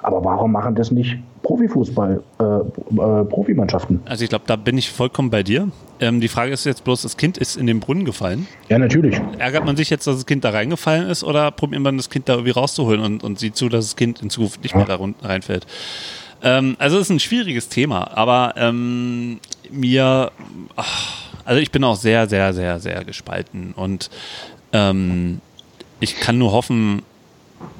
Aber 0.07 0.23
warum 0.23 0.53
machen 0.53 0.73
das 0.73 0.89
nicht 0.89 1.17
Profifußball, 1.43 2.23
äh, 2.39 2.43
äh, 2.43 3.25
Profimannschaften? 3.25 3.99
Also 4.05 4.23
ich 4.23 4.29
glaube, 4.29 4.45
da 4.47 4.55
bin 4.55 4.77
ich 4.77 4.89
vollkommen 4.89 5.29
bei 5.29 5.43
dir. 5.43 5.67
Ähm, 5.99 6.21
die 6.21 6.29
Frage 6.29 6.53
ist 6.53 6.63
jetzt 6.63 6.85
bloß, 6.85 7.01
das 7.01 7.17
Kind 7.17 7.37
ist 7.37 7.57
in 7.57 7.67
den 7.67 7.81
Brunnen 7.81 8.05
gefallen. 8.05 8.47
Ja, 8.69 8.79
natürlich. 8.79 9.19
Ärgert 9.37 9.65
man 9.65 9.75
sich 9.75 9.89
jetzt, 9.89 10.07
dass 10.07 10.15
das 10.15 10.25
Kind 10.25 10.45
da 10.45 10.51
reingefallen 10.51 11.09
ist 11.09 11.25
oder 11.25 11.51
probiert 11.51 11.81
man 11.81 11.97
das 11.97 12.09
Kind 12.09 12.29
da 12.29 12.35
irgendwie 12.35 12.51
rauszuholen 12.51 13.01
und, 13.01 13.21
und 13.21 13.37
sieht 13.37 13.57
zu, 13.57 13.67
dass 13.67 13.83
das 13.83 13.95
Kind 13.97 14.21
in 14.21 14.29
Zukunft 14.29 14.63
nicht 14.63 14.75
ja. 14.75 14.77
mehr 14.77 14.87
da 14.87 15.27
reinfällt? 15.27 15.67
Ähm, 16.41 16.77
also 16.79 16.95
es 16.95 17.03
ist 17.03 17.09
ein 17.09 17.19
schwieriges 17.19 17.67
Thema, 17.67 18.09
aber 18.15 18.53
ähm, 18.55 19.41
mir, 19.69 20.31
ach, 20.77 21.15
also 21.43 21.59
ich 21.59 21.71
bin 21.71 21.83
auch 21.83 21.97
sehr, 21.97 22.29
sehr, 22.29 22.53
sehr, 22.53 22.79
sehr 22.79 23.03
gespalten 23.03 23.73
und 23.75 24.09
ähm, 24.71 25.41
ich 25.99 26.17
kann 26.17 26.37
nur 26.37 26.53
hoffen, 26.53 27.01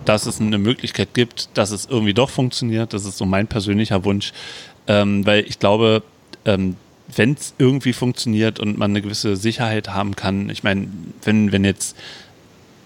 dass 0.06 0.26
es 0.26 0.40
eine 0.40 0.58
Möglichkeit 0.58 1.10
gibt, 1.14 1.50
dass 1.54 1.72
es 1.72 1.86
irgendwie 1.86 2.14
doch 2.14 2.30
funktioniert. 2.30 2.94
Das 2.94 3.06
ist 3.06 3.18
so 3.18 3.26
mein 3.26 3.48
persönlicher 3.48 4.06
Wunsch, 4.06 4.34
ähm, 4.88 5.26
weil 5.26 5.46
ich 5.48 5.60
glaube, 5.60 6.04
ähm, 6.46 6.76
wenn 7.16 7.34
es 7.34 7.54
irgendwie 7.58 7.94
funktioniert 7.94 8.60
und 8.60 8.78
man 8.78 8.92
eine 8.92 9.02
gewisse 9.02 9.38
Sicherheit 9.38 9.90
haben 9.90 10.16
kann, 10.16 10.50
ich 10.50 10.64
meine, 10.64 10.88
wenn, 11.24 11.52
wenn 11.52 11.64
jetzt 11.64 11.96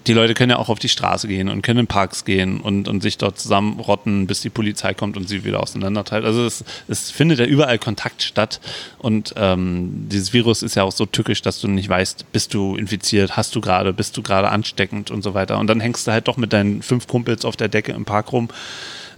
die 0.06 0.12
Leute 0.12 0.34
können 0.34 0.50
ja 0.50 0.58
auch 0.58 0.68
auf 0.68 0.78
die 0.78 0.88
Straße 0.88 1.28
gehen 1.28 1.48
und 1.48 1.62
können 1.62 1.80
in 1.80 1.86
Parks 1.86 2.24
gehen 2.24 2.60
und, 2.60 2.88
und 2.88 3.02
sich 3.02 3.18
dort 3.18 3.38
zusammenrotten, 3.38 4.26
bis 4.26 4.40
die 4.40 4.50
Polizei 4.50 4.94
kommt 4.94 5.16
und 5.16 5.28
sie 5.28 5.44
wieder 5.44 5.60
auseinanderteilt. 5.60 6.24
Also 6.24 6.44
es, 6.44 6.64
es 6.88 7.10
findet 7.10 7.38
ja 7.38 7.44
überall 7.44 7.78
Kontakt 7.78 8.22
statt 8.22 8.60
und 8.98 9.34
ähm, 9.36 10.08
dieses 10.10 10.32
Virus 10.32 10.62
ist 10.62 10.74
ja 10.74 10.82
auch 10.82 10.92
so 10.92 11.06
tückisch, 11.06 11.42
dass 11.42 11.60
du 11.60 11.68
nicht 11.68 11.88
weißt, 11.88 12.32
bist 12.32 12.54
du 12.54 12.76
infiziert, 12.76 13.36
hast 13.36 13.54
du 13.54 13.60
gerade, 13.60 13.92
bist 13.92 14.16
du 14.16 14.22
gerade 14.22 14.48
ansteckend 14.48 15.10
und 15.10 15.22
so 15.22 15.34
weiter. 15.34 15.58
Und 15.58 15.68
dann 15.68 15.80
hängst 15.80 16.06
du 16.06 16.12
halt 16.12 16.26
doch 16.26 16.36
mit 16.36 16.52
deinen 16.52 16.82
fünf 16.82 17.06
Kumpels 17.06 17.44
auf 17.44 17.56
der 17.56 17.68
Decke 17.68 17.92
im 17.92 18.04
Park 18.04 18.32
rum 18.32 18.48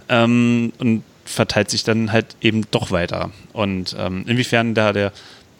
ähm, 0.09 0.71
und 0.77 1.03
verteilt 1.25 1.71
sich 1.71 1.83
dann 1.83 2.11
halt 2.11 2.35
eben 2.41 2.63
doch 2.69 2.91
weiter. 2.91 3.31
Und 3.53 3.95
ähm, 3.97 4.25
inwiefern 4.27 4.75
da 4.75 4.93
der, 4.93 5.11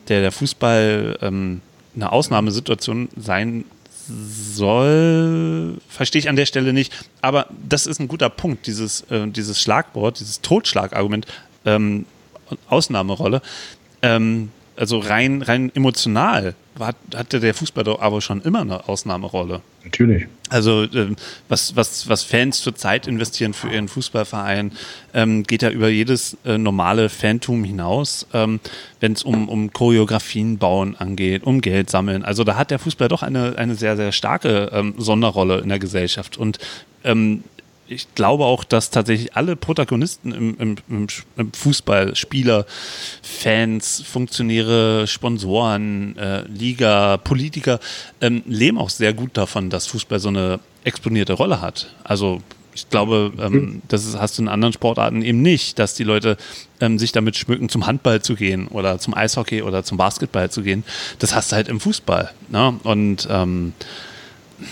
der, 0.07 0.21
der 0.21 0.31
Fußball 0.31 1.17
ähm, 1.21 1.61
eine 1.95 2.11
Ausnahmesituation 2.11 3.09
sein 3.15 3.65
soll, 4.07 5.77
verstehe 5.89 6.19
ich 6.19 6.29
an 6.29 6.35
der 6.35 6.45
Stelle 6.45 6.73
nicht. 6.73 7.07
Aber 7.21 7.47
das 7.67 7.87
ist 7.87 7.99
ein 7.99 8.07
guter 8.07 8.29
Punkt, 8.29 8.67
dieses, 8.67 9.01
äh, 9.09 9.27
dieses 9.27 9.61
Schlagwort, 9.61 10.19
dieses 10.19 10.41
Totschlagargument, 10.41 11.27
ähm, 11.65 12.05
Ausnahmerolle. 12.67 13.41
Ähm, 14.01 14.51
also 14.77 14.99
rein, 14.99 15.41
rein 15.41 15.71
emotional 15.73 16.55
hat, 16.79 16.95
hatte 17.15 17.39
der 17.39 17.53
Fußball 17.53 17.83
doch 17.83 18.01
aber 18.01 18.21
schon 18.21 18.41
immer 18.41 18.61
eine 18.61 18.89
Ausnahmerolle. 18.89 19.61
Natürlich. 19.83 20.27
Also 20.49 20.83
ähm, 20.93 21.15
was, 21.47 21.75
was, 21.75 22.09
was 22.09 22.23
Fans 22.23 22.61
zur 22.61 22.75
Zeit 22.75 23.07
investieren 23.07 23.53
für 23.53 23.69
ihren 23.71 23.87
Fußballverein, 23.87 24.71
ähm, 25.13 25.43
geht 25.43 25.61
ja 25.61 25.69
über 25.69 25.89
jedes 25.89 26.37
äh, 26.45 26.57
normale 26.57 27.09
Fantum 27.09 27.63
hinaus, 27.63 28.27
ähm, 28.33 28.59
wenn 28.99 29.13
es 29.13 29.23
um, 29.23 29.47
um 29.47 29.71
Choreografien 29.71 30.57
bauen 30.57 30.95
angeht, 30.97 31.43
um 31.43 31.61
Geld 31.61 31.89
sammeln. 31.89 32.23
Also 32.25 32.43
da 32.43 32.57
hat 32.57 32.71
der 32.71 32.79
Fußball 32.79 33.07
doch 33.07 33.23
eine, 33.23 33.57
eine 33.57 33.75
sehr, 33.75 33.95
sehr 33.95 34.11
starke 34.11 34.69
ähm, 34.73 34.95
Sonderrolle 34.97 35.59
in 35.59 35.69
der 35.69 35.79
Gesellschaft. 35.79 36.37
Und 36.37 36.59
ähm, 37.03 37.43
ich 37.87 38.13
glaube 38.15 38.45
auch, 38.45 38.63
dass 38.63 38.89
tatsächlich 38.89 39.35
alle 39.35 39.55
Protagonisten 39.55 40.31
im, 40.31 40.77
im, 40.89 41.07
im 41.37 41.53
Fußball, 41.53 42.15
Spieler, 42.15 42.65
Fans, 43.21 44.03
Funktionäre, 44.05 45.07
Sponsoren, 45.07 46.17
äh, 46.17 46.41
Liga, 46.47 47.17
Politiker, 47.17 47.79
ähm, 48.21 48.43
leben 48.47 48.77
auch 48.77 48.89
sehr 48.89 49.13
gut 49.13 49.37
davon, 49.37 49.69
dass 49.69 49.87
Fußball 49.87 50.19
so 50.19 50.29
eine 50.29 50.59
exponierte 50.83 51.33
Rolle 51.33 51.61
hat. 51.61 51.93
Also 52.03 52.41
ich 52.73 52.89
glaube, 52.89 53.31
ähm, 53.39 53.53
mhm. 53.53 53.81
das 53.87 54.05
ist, 54.05 54.19
hast 54.19 54.37
du 54.37 54.41
in 54.41 54.49
anderen 54.49 54.73
Sportarten 54.73 55.21
eben 55.21 55.41
nicht, 55.41 55.79
dass 55.79 55.93
die 55.93 56.03
Leute 56.03 56.35
ähm, 56.81 56.99
sich 56.99 57.13
damit 57.13 57.37
schmücken, 57.37 57.69
zum 57.69 57.87
Handball 57.87 58.21
zu 58.21 58.35
gehen 58.35 58.67
oder 58.67 58.99
zum 58.99 59.13
Eishockey 59.13 59.61
oder 59.61 59.83
zum 59.83 59.97
Basketball 59.97 60.51
zu 60.51 60.61
gehen. 60.61 60.83
Das 61.19 61.33
hast 61.33 61.51
du 61.51 61.55
halt 61.55 61.69
im 61.69 61.79
Fußball. 61.79 62.31
Ne? 62.49 62.77
Und 62.83 63.27
ähm, 63.31 63.73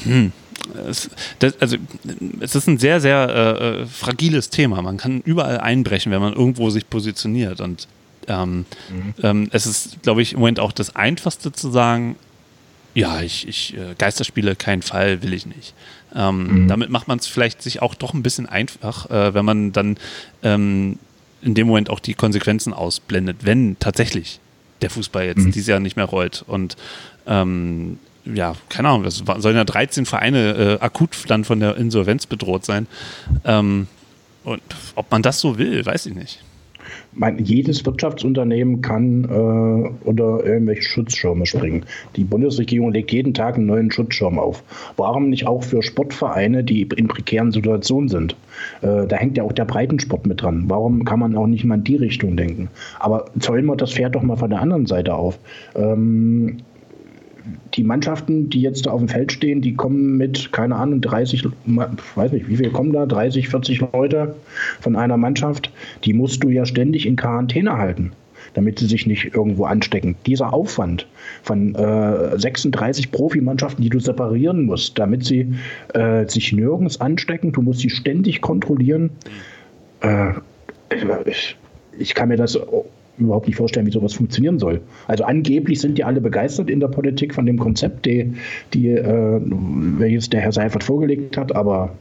hm, 0.03 0.33
es, 0.87 1.09
das, 1.39 1.59
also, 1.59 1.77
es 2.39 2.55
ist 2.55 2.67
ein 2.67 2.77
sehr, 2.77 3.01
sehr 3.01 3.29
äh, 3.29 3.81
äh, 3.81 3.85
fragiles 3.85 4.49
Thema. 4.49 4.81
Man 4.81 4.97
kann 4.97 5.21
überall 5.21 5.59
einbrechen, 5.59 6.11
wenn 6.11 6.21
man 6.21 6.33
irgendwo 6.33 6.69
sich 6.69 6.89
positioniert. 6.89 7.61
Und 7.61 7.87
ähm, 8.27 8.65
mhm. 8.89 9.13
ähm, 9.21 9.49
es 9.51 9.65
ist, 9.65 10.01
glaube 10.01 10.21
ich, 10.21 10.33
im 10.33 10.39
Moment 10.39 10.59
auch 10.59 10.71
das 10.71 10.95
Einfachste 10.95 11.51
zu 11.51 11.71
sagen, 11.71 12.15
ja, 12.95 13.21
ich, 13.21 13.47
ich 13.47 13.75
äh, 13.75 13.95
Geisterspiele, 13.97 14.55
kein 14.55 14.81
Fall, 14.81 15.23
will 15.23 15.33
ich 15.33 15.45
nicht. 15.45 15.73
Ähm, 16.15 16.63
mhm. 16.63 16.67
Damit 16.67 16.89
macht 16.89 17.07
man 17.07 17.17
es 17.17 17.27
vielleicht 17.27 17.61
sich 17.61 17.81
auch 17.81 17.95
doch 17.95 18.13
ein 18.13 18.23
bisschen 18.23 18.47
einfach, 18.47 19.09
äh, 19.09 19.33
wenn 19.33 19.45
man 19.45 19.71
dann 19.71 19.97
ähm, 20.43 20.99
in 21.41 21.55
dem 21.55 21.67
Moment 21.67 21.89
auch 21.89 21.99
die 21.99 22.13
Konsequenzen 22.13 22.71
ausblendet, 22.71 23.37
wenn 23.41 23.77
tatsächlich 23.79 24.39
der 24.81 24.89
Fußball 24.89 25.25
jetzt 25.25 25.39
mhm. 25.39 25.51
dieses 25.51 25.67
Jahr 25.67 25.79
nicht 25.79 25.95
mehr 25.95 26.05
rollt. 26.05 26.43
Und 26.47 26.77
ähm, 27.25 27.97
ja, 28.25 28.55
keine 28.69 28.89
Ahnung, 28.89 29.03
das 29.03 29.23
sollen 29.37 29.55
ja 29.55 29.63
13 29.63 30.05
Vereine 30.05 30.79
äh, 30.79 30.83
akut 30.83 31.11
dann 31.27 31.43
von 31.43 31.59
der 31.59 31.77
Insolvenz 31.77 32.25
bedroht 32.25 32.65
sein. 32.65 32.87
Ähm, 33.45 33.87
und 34.43 34.61
ob 34.95 35.11
man 35.11 35.21
das 35.21 35.39
so 35.39 35.57
will, 35.57 35.85
weiß 35.85 36.05
ich 36.07 36.15
nicht. 36.15 36.43
Mein, 37.15 37.37
jedes 37.37 37.85
Wirtschaftsunternehmen 37.85 38.81
kann 38.81 39.23
äh, 39.23 40.07
unter 40.07 40.45
irgendwelche 40.45 40.83
Schutzschirme 40.83 41.45
springen. 41.45 41.85
Die 42.15 42.23
Bundesregierung 42.23 42.91
legt 42.91 43.11
jeden 43.11 43.33
Tag 43.33 43.55
einen 43.55 43.67
neuen 43.67 43.91
Schutzschirm 43.91 44.39
auf. 44.39 44.63
Warum 44.97 45.29
nicht 45.29 45.47
auch 45.47 45.63
für 45.63 45.83
Sportvereine, 45.83 46.63
die 46.63 46.81
in 46.81 47.07
prekären 47.07 47.51
Situationen 47.51 48.09
sind? 48.09 48.35
Äh, 48.81 49.07
da 49.07 49.15
hängt 49.15 49.37
ja 49.37 49.43
auch 49.43 49.53
der 49.53 49.65
Breitensport 49.65 50.25
mit 50.25 50.41
dran. 50.41 50.65
Warum 50.67 51.05
kann 51.05 51.19
man 51.19 51.35
auch 51.35 51.47
nicht 51.47 51.65
mal 51.65 51.75
in 51.75 51.83
die 51.83 51.97
Richtung 51.97 52.35
denken? 52.35 52.69
Aber 52.99 53.25
zäumen 53.39 53.67
wir 53.67 53.75
das 53.75 53.93
Pferd 53.93 54.15
doch 54.15 54.23
mal 54.23 54.37
von 54.37 54.49
der 54.49 54.61
anderen 54.61 54.87
Seite 54.87 55.13
auf. 55.13 55.39
Ähm, 55.75 56.57
die 57.73 57.83
Mannschaften, 57.83 58.49
die 58.49 58.61
jetzt 58.61 58.85
da 58.85 58.91
auf 58.91 58.99
dem 58.99 59.09
Feld 59.09 59.31
stehen, 59.31 59.61
die 59.61 59.73
kommen 59.73 60.17
mit, 60.17 60.51
keine 60.51 60.75
Ahnung, 60.75 61.01
30, 61.01 61.43
weiß 62.15 62.31
nicht, 62.31 62.47
wie 62.47 62.57
viele 62.57 62.69
kommen 62.69 62.93
da? 62.93 63.05
30, 63.05 63.49
40 63.49 63.81
Leute 63.91 64.35
von 64.79 64.95
einer 64.95 65.17
Mannschaft. 65.17 65.71
Die 66.03 66.13
musst 66.13 66.43
du 66.43 66.49
ja 66.49 66.65
ständig 66.65 67.05
in 67.05 67.15
Quarantäne 67.15 67.77
halten, 67.77 68.11
damit 68.53 68.79
sie 68.79 68.85
sich 68.85 69.07
nicht 69.07 69.35
irgendwo 69.35 69.65
anstecken. 69.65 70.15
Dieser 70.25 70.53
Aufwand 70.53 71.07
von 71.41 71.75
äh, 71.75 72.39
36 72.39 73.11
Profimannschaften, 73.11 73.83
die 73.83 73.89
du 73.89 73.99
separieren 73.99 74.63
musst, 74.65 74.97
damit 74.97 75.25
sie 75.25 75.53
äh, 75.93 76.27
sich 76.27 76.53
nirgends 76.53 77.01
anstecken, 77.01 77.51
du 77.51 77.61
musst 77.61 77.81
sie 77.81 77.89
ständig 77.89 78.41
kontrollieren. 78.41 79.09
Äh, 80.01 80.33
ich, 81.25 81.57
ich 81.97 82.13
kann 82.13 82.29
mir 82.29 82.37
das 82.37 82.57
überhaupt 83.17 83.47
nicht 83.47 83.57
vorstellen, 83.57 83.85
wie 83.85 83.91
sowas 83.91 84.13
funktionieren 84.13 84.59
soll. 84.59 84.81
Also 85.07 85.23
angeblich 85.23 85.79
sind 85.79 85.97
die 85.97 86.03
alle 86.03 86.21
begeistert 86.21 86.69
in 86.69 86.79
der 86.79 86.87
Politik 86.87 87.33
von 87.33 87.45
dem 87.45 87.59
Konzept, 87.59 88.05
die, 88.05 88.33
die, 88.73 88.89
äh, 88.89 89.41
welches 89.43 90.29
der 90.29 90.41
Herr 90.41 90.51
Seifert 90.51 90.83
vorgelegt 90.83 91.37
hat, 91.37 91.55
aber 91.55 91.95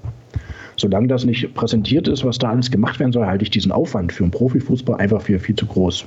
solange 0.76 1.08
das 1.08 1.24
nicht 1.24 1.54
präsentiert 1.54 2.08
ist, 2.08 2.24
was 2.24 2.38
da 2.38 2.50
alles 2.50 2.70
gemacht 2.70 2.98
werden 2.98 3.12
soll, 3.12 3.26
halte 3.26 3.44
ich 3.44 3.50
diesen 3.50 3.72
Aufwand 3.72 4.12
für 4.12 4.24
einen 4.24 4.30
Profifußball 4.30 4.98
einfach 4.98 5.22
für 5.22 5.38
viel 5.38 5.54
zu 5.54 5.66
groß. 5.66 6.06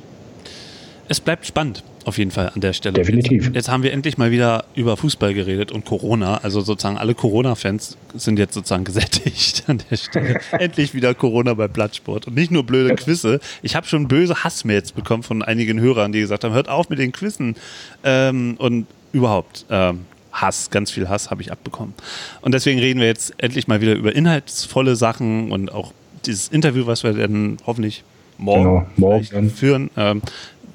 Es 1.08 1.20
bleibt 1.20 1.46
spannend, 1.46 1.84
auf 2.06 2.18
jeden 2.18 2.32
Fall 2.32 2.52
an 2.54 2.62
der 2.62 2.74
Stelle. 2.74 2.94
Definitiv. 2.94 3.46
Jetzt, 3.46 3.56
jetzt 3.56 3.70
haben 3.70 3.84
wir 3.84 3.94
endlich 3.94 4.18
mal 4.18 4.32
wieder 4.32 4.66
über 4.76 4.98
Fußball 4.98 5.34
geredet 5.34 5.72
und 5.72 5.86
Corona. 5.86 6.38
Also 6.38 6.62
sozusagen 6.62 6.98
alle 6.98 7.14
Corona-Fans 7.14 7.98
sind 8.16 8.40
jetzt 8.40 8.54
sozusagen 8.54 8.84
gesättigt 8.84 9.64
an 9.68 9.82
der 9.90 9.98
Stelle. 9.98 10.40
endlich 10.52 10.94
wieder 10.94 11.14
Corona 11.14 11.54
bei 11.54 11.68
Blattsport. 11.68 12.28
Und 12.28 12.36
nicht 12.36 12.52
nur 12.52 12.64
blöde 12.64 12.96
Quizze. 12.96 13.40
Ich 13.62 13.76
habe 13.76 13.86
schon 13.88 14.08
böse 14.08 14.44
Hassmails 14.44 14.92
bekommen 14.94 15.24
von 15.24 15.44
einigen 15.44 15.80
Hörern, 15.80 16.12
die 16.12 16.22
gesagt 16.22 16.44
haben, 16.44 16.54
hört 16.54 16.70
auf 16.70 16.90
mit 16.90 17.00
den 17.00 17.12
Quizzen. 17.12 17.56
Ähm, 18.04 18.56
und 18.58 18.88
überhaupt. 19.12 19.66
Ähm, 19.70 20.06
Hass, 20.32 20.70
ganz 20.70 20.92
viel 20.92 21.08
Hass 21.08 21.32
habe 21.32 21.42
ich 21.42 21.52
abbekommen. 21.52 21.94
Und 22.42 22.54
deswegen 22.54 22.80
reden 22.80 23.00
wir 23.00 23.08
jetzt 23.08 23.34
endlich 23.38 23.68
mal 23.68 23.80
wieder 23.80 23.94
über 23.94 24.14
inhaltsvolle 24.14 24.96
Sachen 24.96 25.52
und 25.52 25.72
auch 25.72 25.94
dieses 26.26 26.50
Interview, 26.50 26.88
was 26.88 27.04
wir 27.04 27.14
dann 27.14 27.58
hoffentlich 27.66 28.04
morgen, 28.38 28.64
genau, 28.64 28.88
morgen. 28.98 29.50
führen. 29.50 29.90
Ähm, 29.96 30.22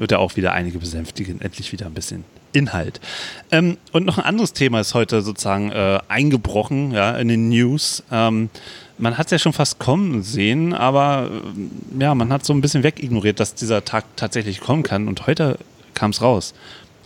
wird 0.01 0.13
er 0.13 0.19
auch 0.19 0.37
wieder 0.37 0.53
einige 0.53 0.79
besänftigen. 0.79 1.41
Endlich 1.43 1.73
wieder 1.73 1.87
ein 1.87 1.95
bisschen 1.95 2.25
Inhalt. 2.53 3.01
Ähm, 3.53 3.77
und 3.93 4.07
noch 4.07 4.19
ein 4.19 4.25
anderes 4.25 4.55
Thema 4.55 4.81
ist 4.81 4.95
heute 4.95 5.21
sozusagen 5.21 5.71
äh, 5.71 6.01
eingebrochen 6.09 6.91
ja, 6.93 7.17
in 7.17 7.29
den 7.29 7.51
News. 7.51 8.03
Ähm, 8.11 8.49
man 8.99 9.19
hat 9.19 9.27
es 9.27 9.33
ja 9.33 9.39
schon 9.39 9.53
fast 9.53 9.79
kommen 9.79 10.23
sehen, 10.23 10.73
aber 10.73 11.31
äh, 11.31 12.03
ja, 12.03 12.15
man 12.15 12.33
hat 12.33 12.45
so 12.45 12.55
ein 12.55 12.63
bisschen 12.63 12.83
wegignoriert, 12.83 13.41
dass 13.41 13.55
dieser 13.55 13.85
Tag 13.85 14.05
tatsächlich 14.17 14.61
kommen 14.61 14.83
kann. 14.83 15.07
Und 15.07 15.27
heute 15.27 15.59
kam 15.93 16.11
es 16.11 16.23
raus. 16.23 16.55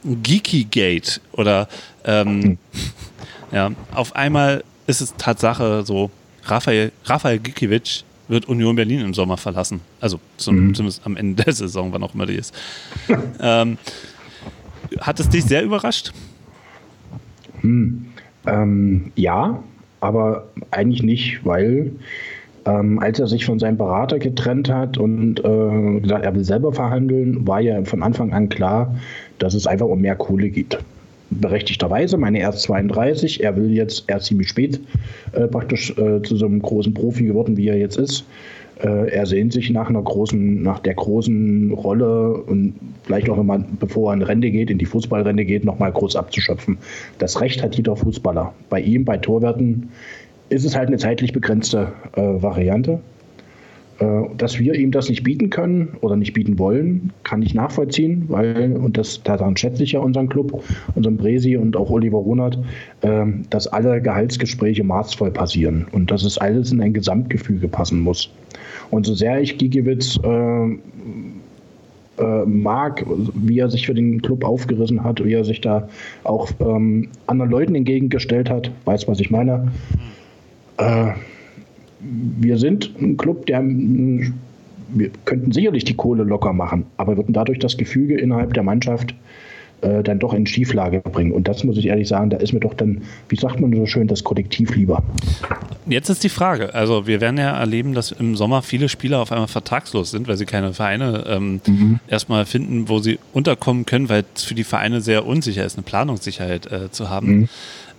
Geeky 0.05 0.65
Gate 0.65 1.21
oder 1.33 1.69
ähm, 2.05 2.59
ja, 3.53 3.73
auf 3.93 4.15
einmal 4.15 4.63
ist 4.87 5.01
es 5.01 5.15
Tatsache 5.17 5.83
so, 5.85 6.11
Raphael, 6.45 6.93
Raphael 7.07 7.41
Gikiewicz 7.41 8.05
wird 8.29 8.49
Union 8.49 8.77
Berlin 8.77 9.01
im 9.01 9.15
Sommer 9.15 9.37
verlassen. 9.37 9.81
Also 10.01 10.19
zum, 10.37 10.69
mhm. 10.69 10.75
zumindest 10.75 11.07
am 11.07 11.17
Ende 11.17 11.45
der 11.45 11.53
Saison, 11.53 11.93
wann 11.93 12.03
auch 12.03 12.15
immer 12.15 12.27
die 12.27 12.35
ist. 12.35 12.55
ähm, 13.41 13.79
hat 15.01 15.21
es 15.21 15.29
dich 15.29 15.45
sehr 15.45 15.63
überrascht? 15.63 16.13
Hm. 17.61 18.07
Ähm, 18.47 19.13
ja, 19.17 19.63
aber 20.01 20.49
eigentlich 20.71 21.03
nicht, 21.03 21.45
weil 21.45 21.93
ähm, 22.67 22.99
als 22.99 23.19
er 23.19 23.27
sich 23.27 23.45
von 23.45 23.59
seinem 23.59 23.79
Berater 23.79 24.19
getrennt 24.19 24.69
hat 24.71 24.99
und 24.99 25.41
äh, 25.41 26.01
gesagt, 26.01 26.25
er 26.25 26.35
will 26.35 26.45
selber 26.45 26.73
verhandeln, 26.73 27.47
war 27.47 27.61
ja 27.61 27.83
von 27.85 28.03
Anfang 28.03 28.33
an 28.33 28.49
klar, 28.49 28.95
dass 29.39 29.55
es 29.55 29.67
einfach 29.67 29.87
um 29.87 30.01
mehr 30.01 30.17
Kohle 30.17 30.51
geht 30.51 30.79
berechtigterweise, 31.41 32.17
meine 32.17 32.39
erst 32.41 32.63
32, 32.63 33.43
er 33.43 33.57
will 33.57 33.73
jetzt 33.73 34.05
erst 34.09 34.27
ziemlich 34.27 34.49
spät 34.49 34.81
äh, 35.33 35.47
praktisch 35.47 35.91
äh, 35.99 36.23
zu 36.23 36.37
so 36.37 36.47
einem 36.47 36.61
großen 36.61 36.95
Profi 36.95 37.25
geworden, 37.25 37.57
wie 37.57 37.69
er 37.69 37.79
jetzt 37.79 37.97
ist. 37.97 38.25
Äh, 38.83 39.11
er 39.11 39.27
sehnt 39.27 39.53
sich 39.53 39.71
nach 39.71 39.89
einer 39.89 40.03
großen, 40.03 40.63
nach 40.63 40.81
der 40.81 40.95
großen 40.95 41.73
Rolle 41.73 42.35
und 42.35 42.75
vielleicht 43.05 43.29
auch 43.31 43.37
nochmal, 43.37 43.65
bevor 43.79 44.11
er 44.11 44.15
in 44.15 44.23
Rente 44.23 44.51
geht, 44.51 44.71
in 44.71 44.79
die 44.79 44.87
Fußballrente 44.87 45.45
geht, 45.45 45.65
nochmal 45.65 45.93
groß 45.93 46.17
abzuschöpfen. 46.17 46.79
Das 47.19 47.41
Recht 47.41 47.63
hat 47.63 47.77
jeder 47.77 47.97
Fußballer. 47.97 48.53
Bei 48.71 48.81
ihm, 48.81 49.05
bei 49.05 49.17
Torwerten, 49.17 49.91
ist 50.49 50.65
es 50.65 50.77
halt 50.77 50.89
eine 50.89 50.99
zeitlich 50.99 51.33
begrenzte 51.33 51.93
äh, 52.17 52.21
Variante. 52.21 53.01
Äh, 54.01 54.23
dass 54.37 54.59
wir 54.59 54.75
ihm 54.75 54.91
das 54.91 55.09
nicht 55.09 55.23
bieten 55.23 55.51
können 55.51 55.97
oder 56.01 56.17
nicht 56.17 56.33
bieten 56.33 56.59
wollen, 56.59 57.13
kann 57.23 57.43
ich 57.43 57.55
nachvollziehen, 57.55 58.25
weil, 58.29 58.73
und 58.73 58.97
das, 58.97 59.23
daran 59.23 59.57
schätze 59.57 59.85
ich 59.85 59.93
ja 59.93 60.01
unseren 60.01 60.29
Club, 60.29 60.65
unseren 60.97 61.17
Bresi 61.17 61.57
und 61.57 61.77
auch 61.77 61.91
Oliver 61.91 62.19
Runert, 62.19 62.59
äh, 63.03 63.25
dass 63.51 63.69
alle 63.69 64.03
Gehaltsgespräche 64.03 64.83
maßvoll 64.83 65.31
passieren 65.31 65.87
und 65.93 66.11
dass 66.11 66.25
es 66.25 66.39
alles 66.39 66.73
in 66.73 66.81
ein 66.81 66.93
Gesamtgefüge 66.93 67.69
passen 67.69 68.01
muss. 68.01 68.31
Und 68.91 69.07
so 69.07 69.15
sehr 69.15 69.41
ich 69.41 69.59
Gigiewicz 69.59 70.19
äh, 70.25 70.65
äh, 72.19 72.47
mag, 72.47 73.05
wie 73.35 73.61
er 73.61 73.71
sich 73.71 73.87
für 73.87 73.95
den 73.95 74.23
Club 74.23 74.45
aufgerissen 74.45 75.05
hat, 75.05 75.25
wie 75.25 75.35
er 75.35 75.45
sich 75.45 75.61
da 75.61 75.89
auch 76.25 76.51
ähm, 76.61 77.09
anderen 77.29 77.51
Leuten 77.51 77.75
entgegengestellt 77.77 78.51
hat, 78.51 78.73
weiß, 78.87 79.07
was 79.07 79.21
ich 79.21 79.31
meine. 79.31 79.69
Äh, 80.79 81.13
wir 82.05 82.59
sind 82.59 82.93
ein 83.01 83.17
Club, 83.17 83.47
der 83.47 83.63
wir 83.63 85.11
könnten 85.25 85.53
sicherlich 85.53 85.85
die 85.85 85.95
Kohle 85.95 86.25
locker 86.25 86.53
machen, 86.53 86.87
aber 86.97 87.17
würden 87.17 87.33
dadurch 87.33 87.59
das 87.59 87.77
Gefüge 87.77 88.17
innerhalb 88.19 88.55
der 88.55 88.63
Mannschaft 88.63 89.15
äh, 89.81 90.03
dann 90.03 90.19
doch 90.19 90.33
in 90.33 90.47
Schieflage 90.47 91.01
bringen. 91.01 91.33
Und 91.33 91.49
das 91.49 91.65
muss 91.65 91.77
ich 91.77 91.87
ehrlich 91.87 92.09
sagen, 92.09 92.31
da 92.31 92.37
ist 92.39 92.53
mir 92.53 92.61
doch 92.61 92.75
dann, 92.75 93.03
wie 93.29 93.37
sagt 93.37 93.61
man 93.61 93.75
so 93.75 93.87
schön, 93.87 94.07
das 94.07 94.25
Kollektiv 94.25 94.75
lieber. 94.77 95.03
Jetzt 95.87 96.09
ist 96.09 96.25
die 96.25 96.29
Frage, 96.29 96.75
also 96.75 97.07
wir 97.07 97.21
werden 97.21 97.39
ja 97.39 97.59
erleben, 97.59 97.93
dass 97.93 98.13
im 98.13 98.37
Sommer 98.37 98.63
viele 98.63 98.89
Spieler 98.89 99.21
auf 99.21 99.33
einmal 99.33 99.49
vertragslos 99.49 100.11
sind, 100.11 100.29
weil 100.29 100.37
sie 100.37 100.47
keine 100.47 100.73
Vereine 100.73 101.25
ähm, 101.29 101.61
mhm. 101.67 102.01
erstmal 102.09 102.47
finden, 102.47 102.89
wo 102.89 103.01
sie 103.01 103.19
unterkommen 103.33 103.85
können, 103.85 104.09
weil 104.09 104.25
es 104.35 104.45
für 104.45 104.55
die 104.55 104.65
Vereine 104.65 105.01
sehr 105.01 105.27
unsicher 105.27 105.65
ist, 105.65 105.77
eine 105.77 105.83
Planungssicherheit 105.83 106.71
äh, 106.71 106.91
zu 106.91 107.11
haben. 107.11 107.27
Mhm. 107.27 107.49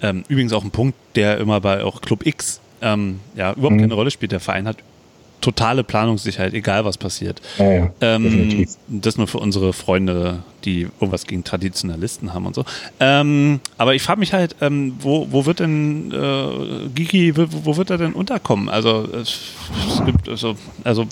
Ähm, 0.01 0.23
übrigens 0.27 0.53
auch 0.53 0.63
ein 0.63 0.71
Punkt, 0.71 0.97
der 1.15 1.37
immer 1.37 1.61
bei 1.61 1.83
auch 1.83 2.01
Club 2.01 2.25
X 2.25 2.61
ähm, 2.85 3.19
ja, 3.35 3.51
überhaupt 3.53 3.75
mhm. 3.75 3.81
keine 3.81 3.93
Rolle 3.95 4.11
spielt. 4.11 4.31
Der 4.31 4.39
Verein 4.39 4.67
hat 4.67 4.77
totale 5.41 5.83
Planungssicherheit, 5.83 6.53
egal 6.53 6.85
was 6.85 6.97
passiert. 6.97 7.41
Ja, 7.57 7.71
ja, 7.71 7.91
ähm, 8.01 8.67
das 8.87 9.17
nur 9.17 9.27
für 9.27 9.37
unsere 9.37 9.73
Freunde, 9.73 10.43
die 10.63 10.87
irgendwas 10.99 11.27
gegen 11.27 11.43
Traditionalisten 11.43 12.33
haben 12.33 12.47
und 12.47 12.55
so. 12.55 12.65
Ähm, 12.99 13.59
aber 13.77 13.93
ich 13.93 14.01
frage 14.01 14.19
mich 14.19 14.33
halt, 14.33 14.55
ähm, 14.61 14.95
wo, 14.99 15.27
wo 15.31 15.45
wird 15.45 15.59
denn 15.59 16.11
äh, 16.11 16.89
Gigi, 16.95 17.35
wo, 17.37 17.45
wo, 17.49 17.77
wird 17.77 17.91
er 17.91 17.97
denn 17.97 18.13
unterkommen? 18.13 18.69
Also 18.69 19.07
es, 19.13 19.39
es 19.87 20.05
gibt 20.05 20.29
also, 20.29 20.55
also 20.83 21.05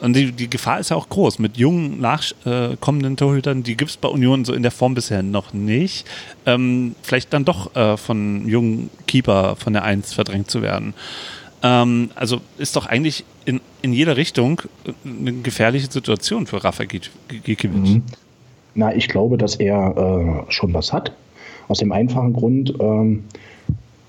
und 0.00 0.14
die, 0.14 0.32
die 0.32 0.50
Gefahr 0.50 0.78
ist 0.78 0.90
ja 0.90 0.96
auch 0.96 1.08
groß. 1.08 1.38
Mit 1.38 1.56
jungen, 1.56 2.00
nachkommenden 2.00 3.14
äh, 3.14 3.16
Torhütern, 3.16 3.62
die 3.62 3.76
gibt 3.76 3.90
es 3.90 3.96
bei 3.96 4.08
Union 4.08 4.44
so 4.44 4.52
in 4.52 4.62
der 4.62 4.70
Form 4.70 4.94
bisher 4.94 5.22
noch 5.22 5.52
nicht. 5.52 6.06
Ähm, 6.44 6.94
vielleicht 7.02 7.32
dann 7.32 7.44
doch 7.44 7.74
äh, 7.74 7.96
von 7.96 8.46
jungen 8.48 8.90
Keeper 9.06 9.56
von 9.56 9.72
der 9.72 9.84
Eins 9.84 10.12
verdrängt 10.12 10.50
zu 10.50 10.62
werden. 10.62 10.94
Ähm, 11.62 12.10
also 12.14 12.40
ist 12.58 12.76
doch 12.76 12.86
eigentlich 12.86 13.24
in, 13.44 13.60
in 13.82 13.92
jeder 13.92 14.16
Richtung 14.16 14.62
eine 15.04 15.32
gefährliche 15.32 15.90
Situation 15.90 16.46
für 16.46 16.62
Rafa 16.62 16.84
Gikiewicz. 16.84 17.88
Mhm. 17.88 18.02
Na, 18.74 18.94
ich 18.94 19.08
glaube, 19.08 19.38
dass 19.38 19.56
er 19.56 20.44
äh, 20.48 20.52
schon 20.52 20.74
was 20.74 20.92
hat. 20.92 21.12
Aus 21.68 21.78
dem 21.78 21.92
einfachen 21.92 22.34
Grund, 22.34 22.74
ähm, 22.78 23.24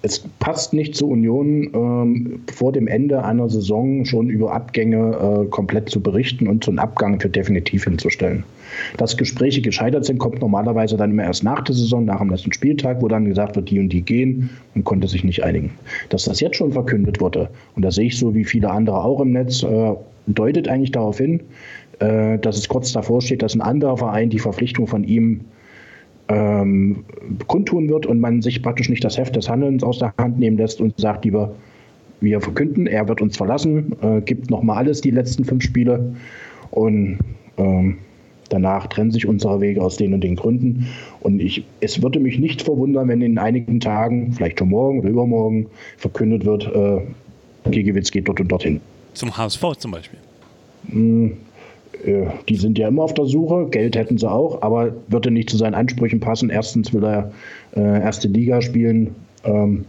es 0.04 0.20
passt 0.40 0.74
nicht 0.74 0.96
zur 0.96 1.10
Union, 1.10 1.70
ähm, 1.74 2.40
vor 2.54 2.72
dem 2.72 2.88
Ende 2.88 3.24
einer 3.24 3.50
Saison 3.50 4.06
schon 4.06 4.30
über 4.30 4.54
Abgänge 4.54 5.44
äh, 5.44 5.50
komplett 5.50 5.90
zu 5.90 6.02
berichten 6.02 6.48
und 6.48 6.64
so 6.64 6.72
einen 6.72 6.80
Abgang 6.80 7.20
für 7.20 7.30
definitiv 7.30 7.86
hinzustellen. 7.86 8.44
Dass 8.98 9.18
Gespräche 9.18 9.62
gescheitert 9.62 10.06
sind, 10.06 10.20
kommt 10.20 10.40
normalerweise 10.40 10.98
dann 10.98 11.12
immer 11.12 11.24
erst 11.24 11.44
nach 11.44 11.62
der 11.62 11.76
Saison, 11.76 12.06
nach 12.06 12.20
dem 12.20 12.30
letzten 12.30 12.54
Spieltag, 12.54 13.02
wo 13.02 13.08
dann 13.08 13.26
gesagt 13.26 13.56
wird, 13.56 13.70
die 13.70 13.80
und 13.80 13.90
die 13.90 14.02
gehen 14.02 14.50
und 14.76 14.84
konnte 14.84 15.08
sich 15.08 15.24
nicht 15.24 15.44
einigen. 15.44 15.72
Dass 16.10 16.26
das 16.26 16.40
jetzt 16.42 16.58
schon 16.58 16.74
verkündet 16.74 17.20
wurde, 17.20 17.50
und 17.76 17.84
da 17.84 17.92
sehe 17.92 18.08
ich 18.08 18.18
so 18.18 18.36
wie 18.36 18.46
viele 18.46 18.70
andere 18.70 19.04
auch 19.04 19.20
im 19.20 19.32
Netz, 19.32 19.64
äh, 19.64 19.94
deutet 20.28 20.68
eigentlich 20.68 20.92
darauf 20.92 21.18
hin, 21.18 21.42
äh, 22.00 22.38
dass 22.38 22.58
es 22.58 22.68
kurz 22.68 22.92
davor 22.92 23.22
steht, 23.22 23.42
dass 23.42 23.56
ein 23.56 23.62
anderer 23.62 23.98
Verein 23.98 24.30
die 24.30 24.40
Verpflichtung 24.40 24.86
von 24.86 25.04
ihm 25.04 25.42
ähm, 26.30 27.04
kundtun 27.48 27.90
wird 27.90 28.06
und 28.06 28.20
man 28.20 28.42
sich 28.42 28.62
praktisch 28.62 28.90
nicht 28.90 29.04
das 29.04 29.18
Heft 29.18 29.36
des 29.36 29.50
Handelns 29.50 29.84
aus 29.84 30.00
der 30.00 30.14
Hand 30.18 30.40
nehmen 30.40 30.58
lässt 30.58 30.82
und 30.82 30.94
sagt 31.00 31.26
lieber, 31.26 31.54
wir 32.20 32.42
verkünden, 32.42 32.88
er 32.88 33.08
wird 33.08 33.22
uns 33.22 33.38
verlassen, 33.38 33.96
äh, 34.02 34.22
gibt 34.22 34.50
nochmal 34.50 34.78
alles 34.78 35.02
die 35.02 35.12
letzten 35.12 35.46
fünf 35.46 35.64
Spiele 35.64 36.16
und 36.72 37.20
ähm, 37.58 37.98
danach 38.50 38.88
trennen 38.88 39.12
sich 39.12 39.28
unsere 39.28 39.62
Wege 39.62 39.82
aus 39.82 39.98
den 39.98 40.14
und 40.14 40.22
den 40.22 40.36
Gründen. 40.36 40.88
Und 41.22 41.42
ich, 41.42 41.64
es 41.80 42.02
würde 42.02 42.20
mich 42.20 42.40
nicht 42.40 42.62
verwundern, 42.62 43.08
wenn 43.08 43.22
in 43.22 43.38
einigen 43.38 43.80
Tagen, 43.80 44.34
vielleicht 44.34 44.60
schon 44.60 44.70
morgen 44.70 45.00
oder 45.00 45.10
übermorgen, 45.10 45.68
verkündet 45.98 46.46
wird, 46.46 46.66
äh, 46.74 47.02
Giegewitz 47.70 48.12
geht 48.12 48.28
dort 48.28 48.40
und 48.40 48.48
dorthin. 48.48 48.82
Zum 49.14 49.36
HSV 49.36 49.64
zum 49.78 49.92
Beispiel. 49.92 50.20
Äh, 52.06 52.28
die 52.48 52.56
sind 52.56 52.78
ja 52.78 52.88
immer 52.88 53.04
auf 53.04 53.14
der 53.14 53.26
Suche, 53.26 53.68
Geld 53.70 53.96
hätten 53.96 54.18
sie 54.18 54.30
auch, 54.30 54.62
aber 54.62 54.94
würde 55.08 55.32
nicht 55.32 55.50
zu 55.50 55.58
seinen 55.58 55.76
Ansprüchen 55.76 56.20
passen. 56.20 56.50
Erstens 56.50 56.94
will 56.94 57.04
er 57.04 57.32
äh, 57.76 58.02
erste 58.02 58.28
Liga 58.28 58.62
spielen. 58.62 59.16
Ähm, 59.44 59.86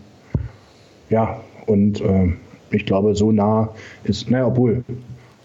ja, 1.11 1.40
und 1.66 2.01
äh, 2.01 2.29
ich 2.71 2.87
glaube, 2.87 3.14
so 3.14 3.33
nah 3.33 3.71
ist, 4.05 4.31
naja, 4.31 4.47
obwohl 4.47 4.85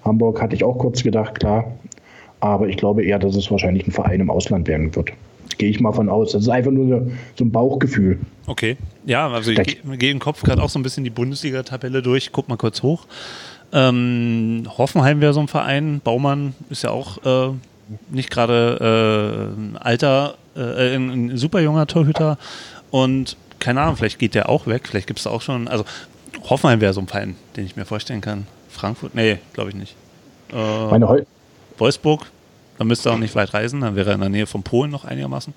Hamburg 0.03 0.41
hatte 0.41 0.55
ich 0.55 0.63
auch 0.63 0.77
kurz 0.77 1.03
gedacht, 1.03 1.39
klar, 1.39 1.71
aber 2.39 2.67
ich 2.67 2.77
glaube 2.77 3.03
eher, 3.03 3.19
dass 3.19 3.35
es 3.35 3.49
wahrscheinlich 3.49 3.87
ein 3.87 3.91
Verein 3.91 4.19
im 4.19 4.29
Ausland 4.29 4.67
werden 4.67 4.93
wird. 4.95 5.11
Gehe 5.57 5.69
ich 5.69 5.79
mal 5.79 5.91
von 5.91 6.09
aus. 6.09 6.31
Das 6.31 6.41
ist 6.41 6.49
einfach 6.49 6.71
nur 6.71 7.11
so 7.35 7.45
ein 7.45 7.51
Bauchgefühl. 7.51 8.19
Okay. 8.47 8.75
Ja, 9.05 9.29
also 9.29 9.51
ich 9.51 9.61
gehe 9.61 9.77
geh 9.97 10.09
im 10.09 10.19
Kopf 10.19 10.41
gerade 10.41 10.61
auch 10.61 10.69
so 10.69 10.79
ein 10.79 10.83
bisschen 10.83 11.03
die 11.03 11.09
Bundesliga-Tabelle 11.09 12.01
durch. 12.01 12.31
Guck 12.31 12.49
mal 12.49 12.57
kurz 12.57 12.83
hoch. 12.83 13.05
Ähm, 13.73 14.67
Hoffenheim 14.77 15.19
wäre 15.19 15.33
so 15.33 15.39
ein 15.39 15.47
Verein. 15.47 15.99
Baumann 16.03 16.53
ist 16.69 16.83
ja 16.83 16.91
auch 16.91 17.17
äh, 17.25 17.53
nicht 18.09 18.29
gerade 18.29 19.53
äh, 19.75 19.77
alter, 19.79 20.35
äh, 20.55 20.95
ein, 20.95 21.09
ein 21.31 21.37
super 21.37 21.59
junger 21.59 21.87
Torhüter. 21.87 22.37
Und 22.91 23.35
keine 23.59 23.81
Ahnung, 23.81 23.95
vielleicht 23.95 24.19
geht 24.19 24.35
der 24.35 24.49
auch 24.49 24.67
weg. 24.67 24.87
Vielleicht 24.87 25.07
gibt 25.07 25.19
es 25.19 25.27
auch 25.27 25.41
schon. 25.41 25.67
Also 25.67 25.85
Hoffenheim 26.49 26.81
wäre 26.81 26.93
so 26.93 27.01
ein 27.01 27.07
Verein, 27.07 27.35
den 27.55 27.65
ich 27.65 27.75
mir 27.75 27.85
vorstellen 27.85 28.21
kann. 28.21 28.45
Frankfurt? 28.69 29.15
Nee, 29.15 29.39
glaube 29.53 29.69
ich 29.71 29.75
nicht. 29.75 29.95
Äh, 30.51 30.55
Meine 30.89 31.25
Wolfsburg? 31.77 32.27
Dann 32.77 32.87
müsste 32.87 33.09
er 33.09 33.15
auch 33.15 33.19
nicht 33.19 33.35
weit 33.35 33.53
reisen, 33.53 33.81
dann 33.81 33.95
wäre 33.95 34.09
er 34.09 34.15
in 34.15 34.21
der 34.21 34.29
Nähe 34.29 34.45
von 34.47 34.63
Polen 34.63 34.89
noch 34.89 35.05
einigermaßen. 35.05 35.53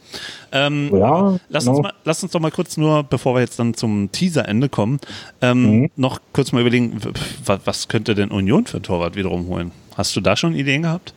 Ähm, 0.52 0.90
ja, 0.92 1.36
lass, 1.48 1.64
genau. 1.64 1.76
uns 1.76 1.82
mal, 1.84 1.92
lass 2.04 2.22
uns 2.22 2.32
doch 2.32 2.40
mal 2.40 2.50
kurz 2.50 2.76
nur, 2.76 3.02
bevor 3.04 3.34
wir 3.34 3.40
jetzt 3.40 3.58
dann 3.58 3.74
zum 3.74 4.10
Teaserende 4.12 4.68
kommen, 4.68 5.00
ähm, 5.40 5.80
mhm. 5.80 5.90
noch 5.96 6.20
kurz 6.32 6.52
mal 6.52 6.60
überlegen, 6.60 7.00
was 7.44 7.88
könnte 7.88 8.14
denn 8.14 8.30
Union 8.30 8.66
für 8.66 8.78
ein 8.78 8.82
Torwart 8.82 9.16
wiederum 9.16 9.48
holen? 9.48 9.70
Hast 9.96 10.14
du 10.14 10.20
da 10.20 10.36
schon 10.36 10.54
Ideen 10.54 10.82
gehabt? 10.82 11.14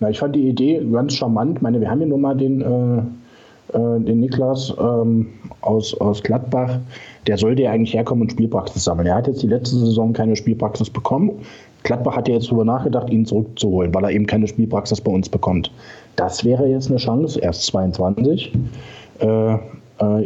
Na, 0.00 0.10
ich 0.10 0.18
fand 0.18 0.34
die 0.34 0.48
Idee 0.48 0.84
ganz 0.92 1.14
charmant. 1.14 1.58
Ich 1.58 1.62
meine, 1.62 1.80
wir 1.80 1.88
haben 1.88 2.00
ja 2.00 2.08
nun 2.08 2.20
mal 2.20 2.36
den, 2.36 2.60
äh, 2.60 3.76
äh, 3.76 4.00
den 4.00 4.20
Niklas 4.20 4.74
ähm, 4.78 5.28
aus, 5.60 5.94
aus 5.94 6.22
Gladbach. 6.22 6.80
Der 7.28 7.38
sollte 7.38 7.62
ja 7.62 7.70
eigentlich 7.70 7.94
herkommen 7.94 8.22
und 8.22 8.32
Spielpraxis 8.32 8.84
sammeln. 8.84 9.06
Er 9.06 9.14
hat 9.14 9.28
jetzt 9.28 9.42
die 9.42 9.46
letzte 9.46 9.76
Saison 9.76 10.12
keine 10.12 10.34
Spielpraxis 10.34 10.90
bekommen. 10.90 11.30
Gladbach 11.82 12.16
hat 12.16 12.28
ja 12.28 12.34
jetzt 12.34 12.48
darüber 12.48 12.64
nachgedacht, 12.64 13.10
ihn 13.10 13.26
zurückzuholen, 13.26 13.94
weil 13.94 14.04
er 14.04 14.10
eben 14.10 14.26
keine 14.26 14.46
Spielpraxis 14.46 15.00
bei 15.00 15.10
uns 15.10 15.28
bekommt. 15.28 15.70
Das 16.16 16.44
wäre 16.44 16.68
jetzt 16.68 16.88
eine 16.88 16.98
Chance, 16.98 17.40
erst 17.40 17.64
22, 17.66 18.52
äh, 19.20 19.54
äh, 19.54 19.58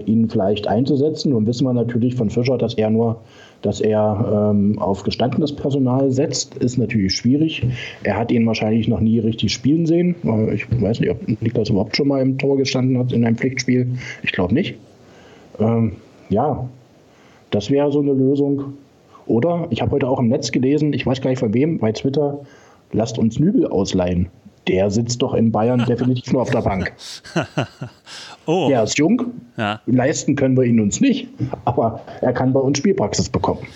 ihn 0.04 0.28
vielleicht 0.28 0.66
einzusetzen. 0.66 1.30
Nun 1.30 1.46
wissen 1.46 1.64
wir 1.64 1.72
natürlich 1.72 2.14
von 2.14 2.30
Fischer, 2.30 2.58
dass 2.58 2.74
er 2.74 2.90
nur 2.90 3.20
dass 3.62 3.80
er 3.80 4.50
ähm, 4.52 4.78
auf 4.78 5.02
gestandenes 5.02 5.52
Personal 5.54 6.10
setzt, 6.10 6.54
ist 6.56 6.78
natürlich 6.78 7.16
schwierig. 7.16 7.66
Er 8.04 8.16
hat 8.16 8.30
ihn 8.30 8.46
wahrscheinlich 8.46 8.86
noch 8.86 9.00
nie 9.00 9.18
richtig 9.18 9.52
spielen 9.52 9.86
sehen. 9.86 10.14
Ich 10.54 10.66
weiß 10.80 11.00
nicht, 11.00 11.10
ob 11.10 11.26
Niklas 11.40 11.70
überhaupt 11.70 11.96
schon 11.96 12.08
mal 12.08 12.22
im 12.22 12.38
Tor 12.38 12.56
gestanden 12.56 12.98
hat 12.98 13.12
in 13.12 13.24
einem 13.24 13.36
Pflichtspiel. 13.36 13.88
Ich 14.22 14.32
glaube 14.32 14.54
nicht. 14.54 14.76
Ähm, 15.58 15.92
ja, 16.28 16.68
das 17.50 17.70
wäre 17.70 17.90
so 17.90 18.00
eine 18.00 18.12
Lösung. 18.12 18.74
Oder 19.26 19.66
ich 19.70 19.82
habe 19.82 19.92
heute 19.92 20.08
auch 20.08 20.18
im 20.18 20.28
Netz 20.28 20.52
gelesen, 20.52 20.92
ich 20.92 21.04
weiß 21.04 21.20
gar 21.20 21.30
nicht 21.30 21.40
von 21.40 21.52
wem, 21.52 21.78
bei 21.78 21.92
Twitter, 21.92 22.40
lasst 22.92 23.18
uns 23.18 23.38
Nübel 23.38 23.66
ausleihen. 23.66 24.28
Der 24.68 24.90
sitzt 24.90 25.22
doch 25.22 25.34
in 25.34 25.52
Bayern 25.52 25.84
definitiv 25.88 26.32
nur 26.32 26.42
auf 26.42 26.50
der 26.50 26.62
Bank. 26.62 26.92
oh. 28.46 28.68
Der 28.68 28.82
ist 28.82 28.98
jung, 28.98 29.22
ja. 29.56 29.80
leisten 29.86 30.36
können 30.36 30.56
wir 30.56 30.64
ihn 30.64 30.80
uns 30.80 31.00
nicht, 31.00 31.28
aber 31.64 32.00
er 32.20 32.32
kann 32.32 32.52
bei 32.52 32.60
uns 32.60 32.78
Spielpraxis 32.78 33.28
bekommen. 33.28 33.66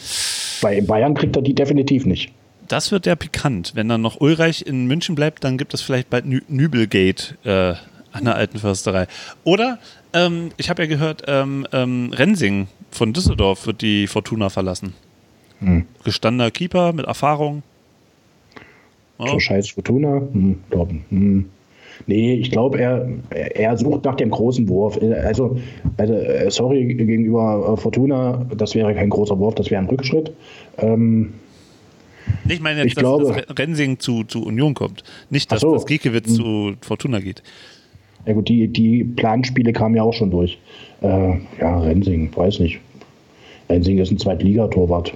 Weil 0.60 0.78
in 0.78 0.86
Bayern 0.86 1.14
kriegt 1.14 1.36
er 1.36 1.42
die 1.42 1.54
definitiv 1.54 2.06
nicht. 2.06 2.32
Das 2.68 2.92
wird 2.92 3.06
ja 3.06 3.16
pikant. 3.16 3.72
Wenn 3.74 3.88
dann 3.88 4.02
noch 4.02 4.20
Ulreich 4.20 4.64
in 4.64 4.86
München 4.86 5.16
bleibt, 5.16 5.42
dann 5.42 5.58
gibt 5.58 5.74
es 5.74 5.80
vielleicht 5.80 6.08
bald 6.10 6.26
Nü 6.26 6.40
Nübelgate 6.46 7.36
äh, 7.44 7.74
an 8.12 8.24
der 8.24 8.36
alten 8.36 8.58
Försterei. 8.58 9.06
Oder, 9.42 9.78
ähm, 10.12 10.50
ich 10.56 10.70
habe 10.70 10.82
ja 10.82 10.88
gehört, 10.88 11.24
ähm, 11.26 11.66
ähm, 11.72 12.12
Rensing 12.12 12.68
von 12.90 13.12
Düsseldorf 13.12 13.66
wird 13.66 13.82
die 13.82 14.06
Fortuna 14.06 14.50
verlassen. 14.50 14.94
Hm. 15.60 15.84
Gestandener 16.04 16.50
Keeper 16.50 16.92
mit 16.92 17.06
Erfahrung. 17.06 17.62
Ja. 19.18 19.28
So 19.28 19.38
scheiß 19.38 19.70
Fortuna. 19.70 20.22
Hm, 20.32 20.58
glaub, 20.70 20.90
hm. 21.10 21.46
Nee, 22.06 22.34
ich 22.34 22.50
glaube, 22.50 22.80
er, 22.80 23.08
er 23.30 23.76
sucht 23.76 24.04
nach 24.04 24.14
dem 24.14 24.30
großen 24.30 24.68
Wurf. 24.68 24.98
Also, 25.22 25.58
also 25.98 26.14
sorry 26.48 26.94
gegenüber 26.94 27.76
Fortuna, 27.76 28.46
das 28.56 28.74
wäre 28.74 28.94
kein 28.94 29.10
großer 29.10 29.38
Wurf, 29.38 29.54
das 29.54 29.70
wäre 29.70 29.82
ein 29.82 29.88
Rückschritt. 29.88 30.32
Ähm, 30.78 31.34
ich 32.48 32.60
meine 32.60 32.84
ich 32.84 32.94
dass, 32.94 33.02
glaube, 33.02 33.44
dass 33.46 33.58
Rensing 33.58 33.98
zu, 33.98 34.24
zu 34.24 34.44
Union 34.44 34.74
kommt. 34.74 35.04
Nicht, 35.28 35.52
dass 35.52 35.60
so. 35.60 35.74
das 35.74 35.86
Giekewitz 35.86 36.34
zu 36.34 36.72
Fortuna 36.80 37.20
geht. 37.20 37.42
Ja 38.26 38.34
gut, 38.34 38.48
die, 38.48 38.68
die 38.68 39.04
Planspiele 39.04 39.72
kamen 39.72 39.94
ja 39.94 40.02
auch 40.02 40.12
schon 40.12 40.30
durch. 40.30 40.58
Äh, 41.02 41.38
ja, 41.60 41.80
Rensing, 41.80 42.34
weiß 42.34 42.60
nicht. 42.60 42.80
Rensing 43.68 43.98
ist 43.98 44.10
ein 44.10 44.18
Zweitligatorwart, 44.18 45.14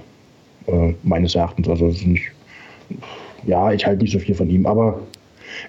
äh, 0.67 0.93
meines 1.03 1.35
Erachtens. 1.35 1.69
Also 1.69 1.87
ist 1.87 2.05
nicht, 2.05 2.31
ja, 3.45 3.71
ich 3.71 3.85
halte 3.85 4.03
nicht 4.03 4.11
so 4.11 4.19
viel 4.19 4.35
von 4.35 4.49
ihm, 4.49 4.65
aber 4.65 4.99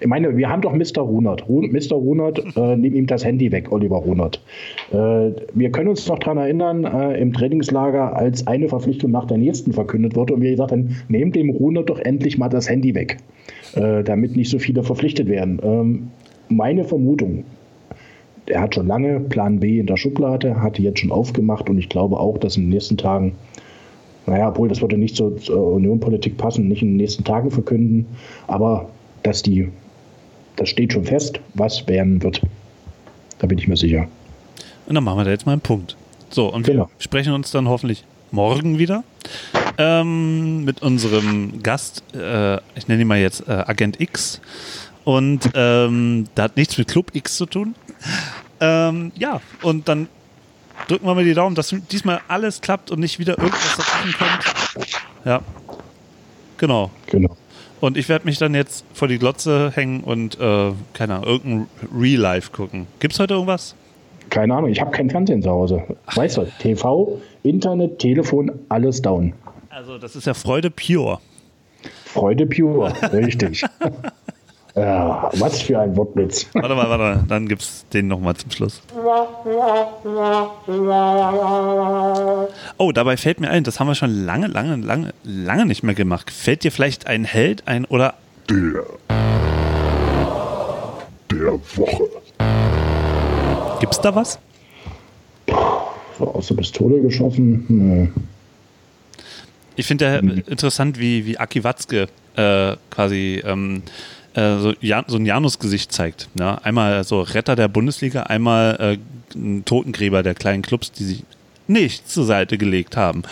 ich 0.01 0.07
meine, 0.07 0.35
wir 0.35 0.49
haben 0.49 0.61
doch 0.61 0.73
Mr. 0.73 1.01
Runert. 1.01 1.47
Mr. 1.49 1.95
Runert, 1.95 2.39
äh, 2.55 2.75
nimm 2.75 2.93
ihm 2.95 3.07
das 3.07 3.25
Handy 3.25 3.51
weg, 3.51 3.71
Oliver 3.71 3.97
Runert. 3.97 4.41
Äh, 4.91 5.31
wir 5.53 5.71
können 5.71 5.89
uns 5.89 6.07
noch 6.07 6.19
daran 6.19 6.37
erinnern, 6.37 6.83
äh, 6.83 7.19
im 7.19 7.33
Trainingslager, 7.33 8.15
als 8.15 8.45
eine 8.47 8.69
Verpflichtung 8.69 9.11
nach 9.11 9.25
der 9.25 9.37
nächsten 9.37 9.73
verkündet 9.73 10.15
wurde 10.15 10.33
und 10.33 10.41
wir 10.41 10.51
gesagt 10.51 10.71
haben, 10.71 10.95
nehmt 11.07 11.35
dem 11.35 11.49
Runert 11.49 11.89
doch 11.89 11.99
endlich 11.99 12.37
mal 12.37 12.49
das 12.49 12.69
Handy 12.69 12.95
weg, 12.95 13.17
äh, 13.75 14.03
damit 14.03 14.35
nicht 14.35 14.49
so 14.49 14.59
viele 14.59 14.83
verpflichtet 14.83 15.27
werden. 15.27 15.59
Ähm, 15.63 16.11
meine 16.49 16.83
Vermutung, 16.83 17.43
er 18.45 18.61
hat 18.61 18.75
schon 18.75 18.87
lange 18.87 19.19
Plan 19.19 19.59
B 19.59 19.79
in 19.79 19.87
der 19.87 19.97
Schublade, 19.97 20.61
hat 20.61 20.77
die 20.77 20.83
jetzt 20.83 20.99
schon 20.99 21.11
aufgemacht 21.11 21.69
und 21.69 21.77
ich 21.77 21.89
glaube 21.89 22.17
auch, 22.17 22.37
dass 22.37 22.55
in 22.55 22.63
den 22.63 22.69
nächsten 22.69 22.97
Tagen 22.97 23.33
naja, 24.27 24.49
obwohl 24.49 24.67
das 24.67 24.81
würde 24.81 24.97
nicht 24.97 25.15
zur, 25.15 25.37
zur 25.37 25.73
Unionpolitik 25.73 26.37
passen, 26.37 26.67
nicht 26.67 26.81
in 26.81 26.89
den 26.89 26.97
nächsten 26.97 27.23
Tagen 27.23 27.49
verkünden, 27.49 28.05
aber 28.47 28.89
dass 29.23 29.41
die, 29.41 29.69
das 30.57 30.69
steht 30.69 30.93
schon 30.93 31.05
fest, 31.05 31.39
was 31.53 31.87
werden 31.87 32.21
wird. 32.21 32.41
Da 33.39 33.47
bin 33.47 33.57
ich 33.57 33.67
mir 33.67 33.77
sicher. 33.77 34.07
Und 34.85 34.95
dann 34.95 35.03
machen 35.03 35.19
wir 35.19 35.25
da 35.25 35.31
jetzt 35.31 35.45
mal 35.45 35.53
einen 35.53 35.61
Punkt. 35.61 35.95
So, 36.29 36.53
und 36.53 36.65
genau. 36.65 36.83
wir 36.83 36.89
sprechen 36.99 37.33
uns 37.33 37.51
dann 37.51 37.67
hoffentlich 37.67 38.03
morgen 38.31 38.77
wieder 38.77 39.03
ähm, 39.77 40.65
mit 40.65 40.81
unserem 40.81 41.63
Gast, 41.63 42.03
äh, 42.13 42.57
ich 42.75 42.87
nenne 42.87 43.01
ihn 43.01 43.07
mal 43.07 43.19
jetzt 43.19 43.47
äh, 43.47 43.51
Agent 43.51 44.01
X. 44.01 44.41
Und 45.03 45.51
ähm, 45.53 46.25
da 46.35 46.43
hat 46.43 46.57
nichts 46.57 46.77
mit 46.77 46.89
Club 46.89 47.11
X 47.13 47.37
zu 47.37 47.45
tun. 47.45 47.75
Ähm, 48.59 49.11
ja, 49.17 49.39
und 49.61 49.87
dann 49.87 50.09
drücken 50.87 51.05
wir 51.05 51.15
mal 51.15 51.23
die 51.23 51.33
Daumen, 51.33 51.55
dass 51.55 51.75
diesmal 51.91 52.21
alles 52.27 52.61
klappt 52.61 52.91
und 52.91 52.99
nicht 52.99 53.19
wieder 53.19 53.37
irgendwas 53.37 53.77
dazwischen 53.77 54.17
kommt. 54.17 55.01
Ja. 55.25 55.41
Genau. 56.57 56.91
Genau. 57.07 57.35
Und 57.79 57.97
ich 57.97 58.09
werde 58.09 58.25
mich 58.25 58.39
dann 58.39 58.55
jetzt 58.55 58.85
vor 58.93 59.07
die 59.07 59.19
Glotze 59.19 59.71
hängen 59.75 60.01
und, 60.01 60.39
äh, 60.39 60.71
keine 60.93 61.15
Ahnung, 61.15 61.25
irgendein 61.27 61.67
Real 61.95 62.19
Life 62.19 62.51
gucken. 62.51 62.87
Gibt 62.99 63.13
es 63.13 63.19
heute 63.19 63.35
irgendwas? 63.35 63.75
Keine 64.29 64.55
Ahnung, 64.55 64.71
ich 64.71 64.81
habe 64.81 64.91
kein 64.91 65.09
Fernsehen 65.09 65.41
zu 65.41 65.49
Hause. 65.49 65.83
Weißt 66.15 66.37
du, 66.37 66.47
TV, 66.59 67.21
Internet, 67.43 67.99
Telefon, 67.99 68.51
alles 68.69 69.01
down. 69.01 69.33
Also, 69.69 69.97
das 69.97 70.15
ist 70.15 70.25
ja 70.25 70.33
Freude 70.33 70.71
pure. 70.71 71.19
Freude 72.05 72.45
pure, 72.47 72.93
richtig. 73.13 73.63
Ja, 74.77 75.31
was 75.33 75.63
für 75.63 75.79
ein 75.79 75.97
Wortwitz. 75.97 76.45
Warte 76.53 76.75
mal, 76.75 76.87
warte 76.87 77.03
mal, 77.03 77.23
dann 77.27 77.47
gibt 77.47 77.63
es 77.63 77.87
den 77.91 78.07
nochmal 78.07 78.35
zum 78.35 78.51
Schluss. 78.51 78.79
Oh, 82.77 82.91
dabei 82.91 83.17
fällt 83.17 83.39
mir 83.39 83.49
ein, 83.49 83.63
das 83.63 83.79
haben 83.79 83.87
wir 83.87 83.95
schon 83.95 84.11
lange, 84.11 84.45
lange, 84.45 84.75
lange, 84.75 85.15
lange 85.23 85.65
nicht 85.65 85.81
mehr 85.81 85.95
gemacht. 85.95 86.29
Fällt 86.29 86.63
dir 86.63 86.71
vielleicht 86.71 87.07
ein 87.07 87.23
Held 87.23 87.67
ein 87.67 87.85
oder. 87.85 88.13
Der. 88.47 88.83
Der 91.31 91.53
Woche. 91.75 92.03
Gibt's 93.79 93.99
da 93.99 94.13
was? 94.13 94.37
So 96.19 96.33
aus 96.33 96.47
der 96.47 96.55
Pistole 96.55 97.01
geschossen? 97.01 97.65
Nee. 97.67 98.09
Ich 99.75 99.87
finde 99.87 100.05
ja 100.05 100.19
hm. 100.19 100.43
interessant, 100.45 100.99
wie, 100.99 101.25
wie 101.25 101.39
Aki 101.39 101.63
Watzke 101.63 102.07
äh, 102.35 102.75
quasi 102.91 103.41
ähm, 103.43 103.81
äh, 104.37 104.59
so, 104.59 104.73
ja, 104.81 105.03
so 105.07 105.17
ein 105.17 105.25
Janus-Gesicht 105.25 105.91
zeigt. 105.91 106.29
Ja? 106.39 106.59
Einmal 106.63 107.03
so 107.03 107.21
Retter 107.21 107.55
der 107.55 107.67
Bundesliga, 107.67 108.23
einmal 108.23 108.77
äh, 108.79 109.35
ein 109.35 109.65
Totengräber 109.65 110.21
der 110.21 110.35
kleinen 110.35 110.61
Clubs, 110.61 110.91
die 110.91 111.03
sich 111.03 111.23
nicht 111.67 112.07
zur 112.07 112.25
Seite 112.25 112.57
gelegt 112.57 112.95
haben. 112.95 113.23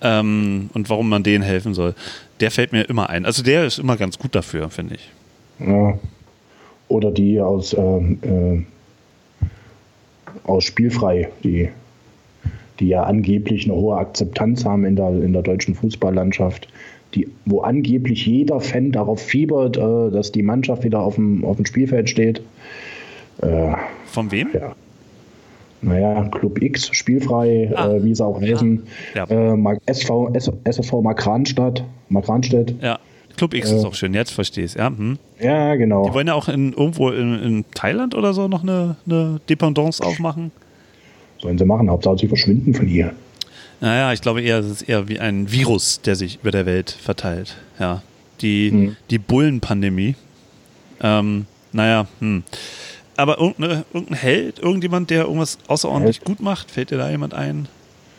Ähm, 0.00 0.70
und 0.72 0.88
warum 0.88 1.08
man 1.08 1.24
denen 1.24 1.42
helfen 1.42 1.74
soll. 1.74 1.94
Der 2.40 2.50
fällt 2.50 2.72
mir 2.72 2.82
immer 2.82 3.10
ein. 3.10 3.26
Also 3.26 3.42
der 3.42 3.66
ist 3.66 3.78
immer 3.78 3.96
ganz 3.96 4.18
gut 4.18 4.34
dafür, 4.34 4.70
finde 4.70 4.94
ich. 4.94 5.10
Ja. 5.58 5.98
Oder 6.88 7.10
die 7.10 7.40
aus, 7.40 7.74
ähm, 7.76 8.18
äh, 8.22 9.46
aus 10.44 10.64
Spielfrei, 10.64 11.28
die, 11.42 11.70
die 12.78 12.88
ja 12.88 13.02
angeblich 13.02 13.64
eine 13.64 13.74
hohe 13.74 13.96
Akzeptanz 13.96 14.64
haben 14.64 14.84
in 14.84 14.94
der, 14.96 15.08
in 15.08 15.32
der 15.32 15.42
deutschen 15.42 15.74
Fußballlandschaft 15.74 16.68
die, 17.14 17.28
wo 17.44 17.60
angeblich 17.60 18.26
jeder 18.26 18.60
Fan 18.60 18.92
darauf 18.92 19.20
fiebert, 19.20 19.76
äh, 19.76 20.10
dass 20.10 20.32
die 20.32 20.42
Mannschaft 20.42 20.84
wieder 20.84 21.00
auf 21.00 21.16
dem, 21.16 21.44
auf 21.44 21.56
dem 21.56 21.66
Spielfeld 21.66 22.08
steht. 22.08 22.42
Äh, 23.40 23.74
Von 24.06 24.30
wem? 24.30 24.48
Ja. 24.52 24.74
Naja, 25.82 26.28
Club 26.28 26.62
X, 26.62 26.90
spielfrei, 26.92 27.72
ah. 27.74 27.94
äh, 27.94 28.04
wie 28.04 28.14
sie 28.14 28.24
auch 28.24 28.40
heißen. 28.40 28.82
Ah. 29.14 29.26
Ja. 29.28 29.54
Äh, 29.54 29.76
SV, 29.86 30.32
SSV 30.64 30.92
Markranstadt. 31.02 31.84
Markranstädt. 32.08 32.74
Ja, 32.80 32.98
Club 33.36 33.54
X 33.54 33.70
ist 33.70 33.82
äh. 33.82 33.86
auch 33.86 33.94
schön, 33.94 34.14
jetzt 34.14 34.30
verstehe 34.30 34.64
ich 34.64 34.72
es. 34.72 34.76
Ja, 34.76 34.88
hm. 34.88 35.18
ja, 35.40 35.74
genau. 35.74 36.06
Die 36.06 36.14
wollen 36.14 36.28
ja 36.28 36.34
auch 36.34 36.48
in, 36.48 36.72
irgendwo 36.72 37.10
in, 37.10 37.34
in 37.42 37.64
Thailand 37.74 38.14
oder 38.14 38.32
so 38.32 38.48
noch 38.48 38.62
eine, 38.62 38.96
eine 39.06 39.40
Dependance 39.48 40.04
aufmachen. 40.04 40.52
Sollen 41.38 41.58
sie 41.58 41.64
machen, 41.64 41.90
Hauptsache 41.90 42.18
sie 42.18 42.28
verschwinden 42.28 42.74
von 42.74 42.86
hier. 42.86 43.12
Naja, 43.82 44.12
ich 44.12 44.20
glaube 44.20 44.40
eher, 44.42 44.60
es 44.60 44.66
ist 44.66 44.82
eher 44.82 45.08
wie 45.08 45.18
ein 45.18 45.50
Virus, 45.50 46.00
der 46.02 46.14
sich 46.14 46.38
über 46.40 46.52
der 46.52 46.66
Welt 46.66 46.92
verteilt. 46.92 47.56
Ja. 47.80 48.00
Die, 48.40 48.70
hm. 48.70 48.96
die 49.10 49.18
Bullenpandemie. 49.18 50.14
Ähm, 51.00 51.46
naja, 51.72 52.06
hm. 52.20 52.44
Aber 53.16 53.38
irgendeine, 53.38 53.84
irgendein 53.92 54.18
Held, 54.18 54.60
irgendjemand, 54.60 55.10
der 55.10 55.24
irgendwas 55.24 55.58
außerordentlich 55.66 56.18
Held. 56.18 56.26
gut 56.26 56.40
macht, 56.40 56.70
fällt 56.70 56.92
dir 56.92 56.96
da 56.96 57.10
jemand 57.10 57.34
ein? 57.34 57.66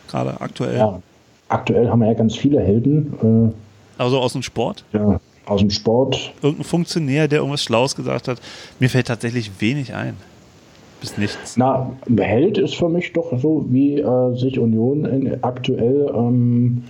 Gerade 0.09 0.41
aktuell? 0.41 0.77
Ja, 0.77 1.01
aktuell 1.47 1.89
haben 1.89 1.99
wir 1.99 2.07
ja 2.07 2.13
ganz 2.13 2.35
viele 2.35 2.59
Helden. 2.59 3.53
Äh, 3.97 4.01
also 4.01 4.19
aus 4.19 4.33
dem 4.33 4.43
Sport? 4.43 4.83
Ja, 4.91 5.21
aus 5.45 5.61
dem 5.61 5.71
Sport. 5.71 6.33
Irgendein 6.41 6.65
Funktionär, 6.65 7.29
der 7.29 7.39
irgendwas 7.39 7.63
Schlaues 7.63 7.95
gesagt 7.95 8.27
hat. 8.27 8.41
Mir 8.79 8.89
fällt 8.89 9.07
tatsächlich 9.07 9.49
wenig 9.61 9.93
ein 9.93 10.17
bis 11.03 11.17
nichts. 11.17 11.57
Na, 11.57 11.91
behält 12.07 12.57
ist 12.57 12.75
für 12.75 12.87
mich 12.87 13.11
doch 13.11 13.37
so, 13.37 13.65
wie 13.69 13.99
äh, 13.99 14.35
sich 14.37 14.57
Union 14.57 15.03
in, 15.03 15.43
aktuell 15.43 16.09
ähm, 16.15 16.83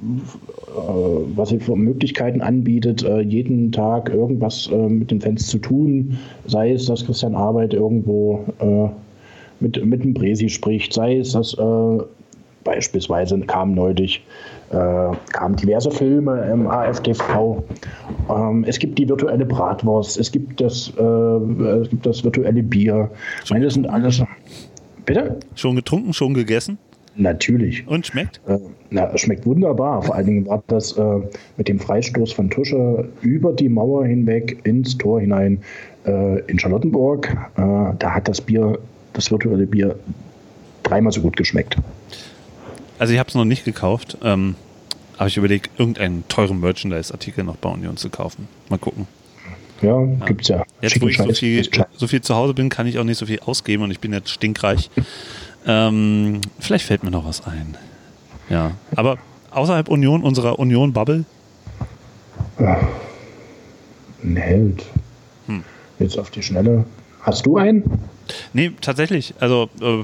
äh, 0.00 1.34
was 1.34 1.48
sie 1.48 1.58
für 1.58 1.74
Möglichkeiten 1.74 2.40
anbietet, 2.40 3.02
äh, 3.02 3.20
jeden 3.20 3.72
Tag 3.72 4.10
irgendwas 4.10 4.70
äh, 4.72 4.88
mit 4.88 5.10
den 5.10 5.20
Fans 5.20 5.48
zu 5.48 5.58
tun, 5.58 6.18
sei 6.46 6.72
es, 6.72 6.86
dass 6.86 7.04
Christian 7.04 7.34
Arbeit 7.34 7.74
irgendwo 7.74 8.44
äh, 8.60 8.88
mit, 9.58 9.84
mit 9.84 10.04
dem 10.04 10.14
Bresi 10.14 10.48
spricht, 10.48 10.92
sei 10.92 11.18
es, 11.18 11.32
dass 11.32 11.54
äh, 11.54 11.98
beispielsweise 12.64 13.38
kam 13.40 13.74
neulich 13.74 14.24
äh, 14.70 15.14
kamen 15.32 15.56
diverse 15.56 15.90
Filme 15.90 16.48
im 16.50 16.66
AFTV. 16.66 17.62
Ähm, 18.30 18.64
es 18.66 18.78
gibt 18.78 18.98
die 18.98 19.08
virtuelle 19.08 19.44
Bratwurst, 19.44 20.18
es 20.18 20.32
gibt 20.32 20.60
das, 20.60 20.92
äh, 20.98 21.02
es 21.02 21.90
gibt 21.90 22.06
das 22.06 22.24
virtuelle 22.24 22.62
Bier. 22.62 23.10
Ich 23.44 23.50
meine, 23.50 23.66
das 23.66 23.74
sind 23.74 23.88
alles. 23.88 24.22
Bitte? 25.04 25.38
Schon 25.54 25.76
getrunken, 25.76 26.12
schon 26.12 26.32
gegessen? 26.32 26.78
Natürlich. 27.14 27.86
Und 27.86 28.06
schmeckt? 28.06 28.40
Äh, 28.46 28.58
na, 28.90 29.16
schmeckt 29.18 29.44
wunderbar. 29.44 30.02
Vor 30.02 30.14
allen 30.14 30.26
Dingen 30.26 30.46
war 30.46 30.62
das 30.68 30.92
äh, 30.96 31.20
mit 31.56 31.68
dem 31.68 31.78
Freistoß 31.78 32.32
von 32.32 32.48
Tusche 32.48 33.08
über 33.20 33.52
die 33.52 33.68
Mauer 33.68 34.06
hinweg 34.06 34.58
ins 34.64 34.96
Tor 34.96 35.20
hinein 35.20 35.58
äh, 36.06 36.40
in 36.46 36.58
Charlottenburg. 36.58 37.28
Äh, 37.56 37.94
da 37.98 38.14
hat 38.14 38.28
das 38.28 38.40
Bier, 38.40 38.78
das 39.12 39.30
virtuelle 39.30 39.66
Bier, 39.66 39.96
dreimal 40.82 41.12
so 41.12 41.20
gut 41.20 41.36
geschmeckt. 41.36 41.76
Also 42.98 43.12
ich 43.12 43.18
habe 43.18 43.28
es 43.28 43.34
noch 43.34 43.44
nicht 43.44 43.64
gekauft, 43.64 44.18
ähm, 44.22 44.54
aber 45.16 45.26
ich 45.26 45.36
überlege, 45.36 45.68
irgendeinen 45.76 46.26
teuren 46.28 46.60
Merchandise-Artikel 46.60 47.44
noch 47.44 47.56
bei 47.56 47.68
Union 47.68 47.96
zu 47.96 48.10
kaufen. 48.10 48.48
Mal 48.68 48.78
gucken. 48.78 49.06
Ja, 49.82 50.00
ja. 50.00 50.24
gibt's 50.26 50.48
ja. 50.48 50.64
Jetzt, 50.80 51.00
wo 51.00 51.08
ich 51.08 51.18
so 51.18 51.32
viel, 51.32 51.68
so 51.96 52.06
viel, 52.06 52.20
zu 52.20 52.34
Hause 52.34 52.54
bin, 52.54 52.68
kann 52.68 52.86
ich 52.86 52.98
auch 52.98 53.04
nicht 53.04 53.18
so 53.18 53.26
viel 53.26 53.40
ausgeben 53.40 53.82
und 53.82 53.90
ich 53.90 54.00
bin 54.00 54.12
jetzt 54.12 54.30
stinkreich. 54.30 54.90
ähm, 55.66 56.40
vielleicht 56.60 56.86
fällt 56.86 57.02
mir 57.02 57.10
noch 57.10 57.24
was 57.24 57.46
ein. 57.46 57.76
Ja, 58.48 58.72
aber 58.94 59.18
außerhalb 59.50 59.88
Union, 59.88 60.22
unserer 60.22 60.58
Union-Bubble? 60.58 61.24
Ein 64.22 64.36
Held. 64.36 64.84
Hm. 65.46 65.64
Jetzt 65.98 66.18
auf 66.18 66.30
die 66.30 66.42
Schnelle. 66.42 66.84
Hast 67.22 67.46
du 67.46 67.56
einen? 67.56 67.84
Nee, 68.52 68.72
tatsächlich. 68.80 69.34
Also, 69.40 69.68
äh, 69.80 70.02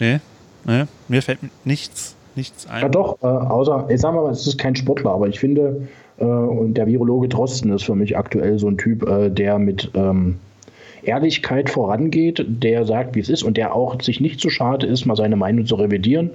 nee, 0.00 0.20
nee, 0.64 0.84
mir 1.08 1.22
fällt 1.22 1.38
nichts 1.64 2.16
nichts 2.36 2.66
ein. 2.66 2.82
Ja 2.82 2.88
doch, 2.88 3.22
äh, 3.22 3.26
außer, 3.26 3.86
ich 3.90 4.00
sag 4.00 4.14
mal, 4.14 4.30
es 4.30 4.46
ist 4.46 4.58
kein 4.58 4.74
Sportler, 4.74 5.12
aber 5.12 5.28
ich 5.28 5.38
finde, 5.38 5.86
äh, 6.18 6.24
und 6.24 6.74
der 6.74 6.86
Virologe 6.86 7.28
Drosten 7.28 7.72
ist 7.72 7.84
für 7.84 7.94
mich 7.94 8.16
aktuell 8.16 8.58
so 8.58 8.68
ein 8.68 8.76
Typ, 8.76 9.08
äh, 9.08 9.30
der 9.30 9.58
mit, 9.58 9.90
ähm, 9.94 10.36
Ehrlichkeit 11.06 11.70
vorangeht, 11.70 12.44
der 12.48 12.84
sagt, 12.86 13.14
wie 13.14 13.20
es 13.20 13.28
ist 13.28 13.42
und 13.42 13.56
der 13.56 13.74
auch 13.74 14.00
sich 14.00 14.20
nicht 14.20 14.40
zu 14.40 14.50
schade 14.50 14.86
ist, 14.86 15.04
mal 15.04 15.16
seine 15.16 15.36
Meinung 15.36 15.66
zu 15.66 15.74
revidieren 15.74 16.30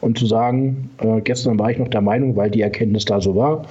und 0.00 0.18
zu 0.18 0.26
sagen, 0.26 0.90
äh, 0.98 1.20
gestern 1.22 1.58
war 1.58 1.70
ich 1.70 1.78
noch 1.78 1.88
der 1.88 2.00
Meinung, 2.00 2.36
weil 2.36 2.50
die 2.50 2.60
Erkenntnis 2.60 3.04
da 3.04 3.20
so 3.20 3.34
war, 3.36 3.64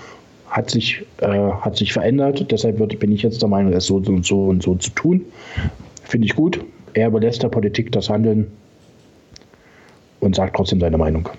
hat 0.50 0.70
sich, 0.70 1.06
äh, 1.20 1.28
hat 1.28 1.78
sich 1.78 1.94
verändert. 1.94 2.52
Deshalb 2.52 2.80
wird, 2.80 3.00
bin 3.00 3.12
ich 3.12 3.22
jetzt 3.22 3.42
der 3.42 3.50
Meinung, 3.50 3.74
es 3.74 3.86
so 3.86 3.98
und 3.98 4.26
so 4.26 4.46
und 4.46 4.64
so 4.64 4.76
zu 4.76 4.92
tun. 4.92 5.26
Finde 6.04 6.26
ich 6.26 6.36
gut. 6.36 6.60
Er 6.94 7.08
überlässt 7.08 7.44
der 7.44 7.50
Politik 7.50 7.92
das 7.92 8.10
Handeln 8.10 8.48
und 10.20 10.36
sagt 10.36 10.56
trotzdem 10.56 10.80
seine 10.80 10.98
Meinung. 10.98 11.30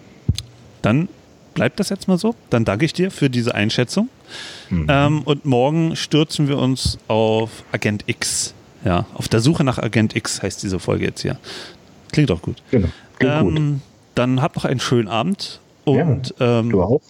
Dann 0.83 1.09
bleibt 1.55 1.81
das 1.81 1.89
jetzt 1.89 2.09
mal 2.09 2.19
so. 2.19 2.35
Dann 2.49 2.65
danke 2.65 2.85
ich 2.85 2.93
dir 2.93 3.11
für 3.11 3.31
diese 3.31 3.55
Einschätzung. 3.55 4.09
Mhm. 4.71 4.87
Ähm, 4.89 5.23
und 5.23 5.45
morgen 5.45 5.97
stürzen 5.97 6.49
wir 6.49 6.59
uns 6.59 6.99
auf 7.09 7.65
Agent 7.73 8.05
X. 8.07 8.55
Ja, 8.85 9.07
auf 9.15 9.29
der 9.29 9.41
Suche 9.41 9.63
nach 9.63 9.79
Agent 9.79 10.17
X 10.17 10.43
heißt 10.43 10.63
diese 10.63 10.79
Folge 10.79 11.05
jetzt 11.05 11.21
hier. 11.21 11.37
Klingt 12.13 12.31
auch 12.31 12.41
gut. 12.41 12.63
Genau. 12.71 12.89
Ähm, 13.21 13.55
gut. 13.55 13.81
Dann 14.15 14.43
habt 14.43 14.57
noch 14.57 14.65
einen 14.65 14.81
schönen 14.81 15.09
Abend. 15.09 15.61
Und 15.85 16.35
ja, 16.39 16.61
ähm, 16.61 16.71
du 16.71 16.83
auch? 16.83 17.03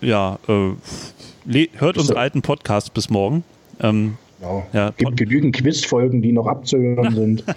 Ja, 0.00 0.38
äh, 0.48 1.68
hört 1.78 1.96
unseren 1.96 2.18
alten 2.18 2.42
Podcast 2.42 2.92
bis 2.92 3.08
morgen. 3.08 3.44
Ähm, 3.80 4.18
ja. 4.40 4.66
Ja, 4.72 4.90
gibt 4.96 5.16
genügend 5.16 5.56
Quizfolgen, 5.56 6.22
die 6.22 6.32
noch 6.32 6.46
abzuhören 6.46 7.14
sind. 7.14 7.40
äh, 7.42 7.52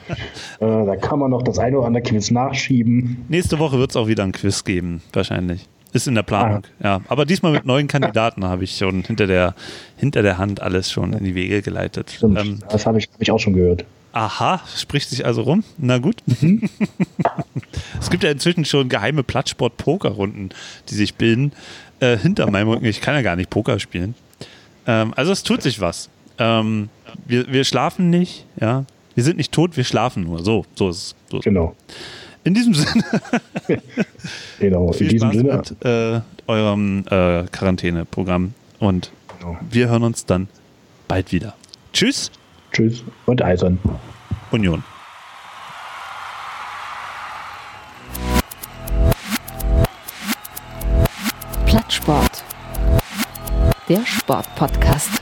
da 0.59 0.95
kann 0.95 1.19
man 1.19 1.31
noch 1.31 1.43
das 1.43 1.59
eine 1.59 1.77
oder 1.77 1.87
andere 1.87 2.03
Quiz 2.03 2.31
nachschieben. 2.31 3.25
Nächste 3.29 3.59
Woche 3.59 3.77
wird 3.77 3.91
es 3.91 3.95
auch 3.95 4.07
wieder 4.07 4.23
ein 4.23 4.31
Quiz 4.31 4.63
geben, 4.63 5.01
wahrscheinlich. 5.13 5.67
Ist 5.91 6.07
in 6.07 6.13
der 6.13 6.23
Planung, 6.23 6.61
ah. 6.81 6.83
ja. 6.83 7.01
Aber 7.07 7.25
diesmal 7.25 7.51
mit 7.51 7.65
neuen 7.65 7.87
Kandidaten 7.87 8.45
habe 8.45 8.63
ich 8.63 8.77
schon 8.77 9.03
hinter 9.03 9.25
der, 9.25 9.55
hinter 9.97 10.21
der 10.21 10.37
Hand 10.37 10.61
alles 10.61 10.91
schon 10.91 11.13
in 11.13 11.23
die 11.23 11.33
Wege 11.33 11.63
geleitet. 11.63 12.11
Stimmt, 12.11 12.39
ähm, 12.39 12.59
das 12.69 12.85
habe 12.85 12.99
ich, 12.99 13.09
hab 13.11 13.21
ich 13.21 13.31
auch 13.31 13.39
schon 13.39 13.53
gehört. 13.53 13.85
Aha, 14.11 14.61
spricht 14.75 15.09
sich 15.09 15.25
also 15.25 15.41
rum. 15.41 15.63
Na 15.77 15.97
gut. 15.97 16.17
Mhm. 16.41 16.69
es 17.99 18.09
gibt 18.09 18.23
ja 18.23 18.31
inzwischen 18.31 18.65
schon 18.65 18.89
geheime 18.89 19.23
Plattsport-Poker-Runden, 19.23 20.49
die 20.89 20.95
sich 20.95 21.15
bilden. 21.15 21.53
Äh, 21.99 22.17
hinter 22.17 22.49
meinem 22.49 22.69
Rücken. 22.69 22.85
Ich 22.85 23.01
kann 23.01 23.15
ja 23.15 23.21
gar 23.21 23.35
nicht 23.35 23.49
Poker 23.49 23.79
spielen. 23.79 24.15
Ähm, 24.87 25.13
also 25.15 25.31
es 25.31 25.43
tut 25.43 25.61
sich 25.61 25.81
was. 25.81 26.09
Ähm, 26.39 26.89
wir, 27.27 27.51
wir 27.51 27.63
schlafen 27.63 28.09
nicht, 28.09 28.45
ja. 28.59 28.85
Wir 29.15 29.23
sind 29.23 29.37
nicht 29.37 29.51
tot, 29.51 29.75
wir 29.75 29.83
schlafen 29.83 30.23
nur. 30.23 30.43
So, 30.43 30.65
so 30.75 30.89
ist 30.89 30.97
es. 30.97 31.15
So. 31.29 31.39
Genau. 31.39 31.75
In 32.45 32.53
diesem 32.53 32.73
Sinne. 32.73 33.03
genau, 34.59 34.91
in 34.93 35.09
diesem 35.09 35.31
Spaß 35.31 35.35
Sinne. 35.35 35.57
mit 35.57 35.85
äh, 35.85 36.21
eurem 36.47 37.03
äh, 37.09 37.43
Quarantäneprogramm 37.51 38.53
und 38.79 39.11
genau. 39.37 39.57
wir 39.69 39.89
hören 39.89 40.03
uns 40.03 40.25
dann 40.25 40.47
bald 41.07 41.31
wieder. 41.33 41.53
Tschüss. 41.91 42.31
Tschüss 42.71 43.03
und 43.25 43.41
Eisern. 43.41 43.77
Union. 44.51 44.83
Plattsport. 51.65 52.43
Der 53.89 54.05
Sportpodcast. 54.05 55.21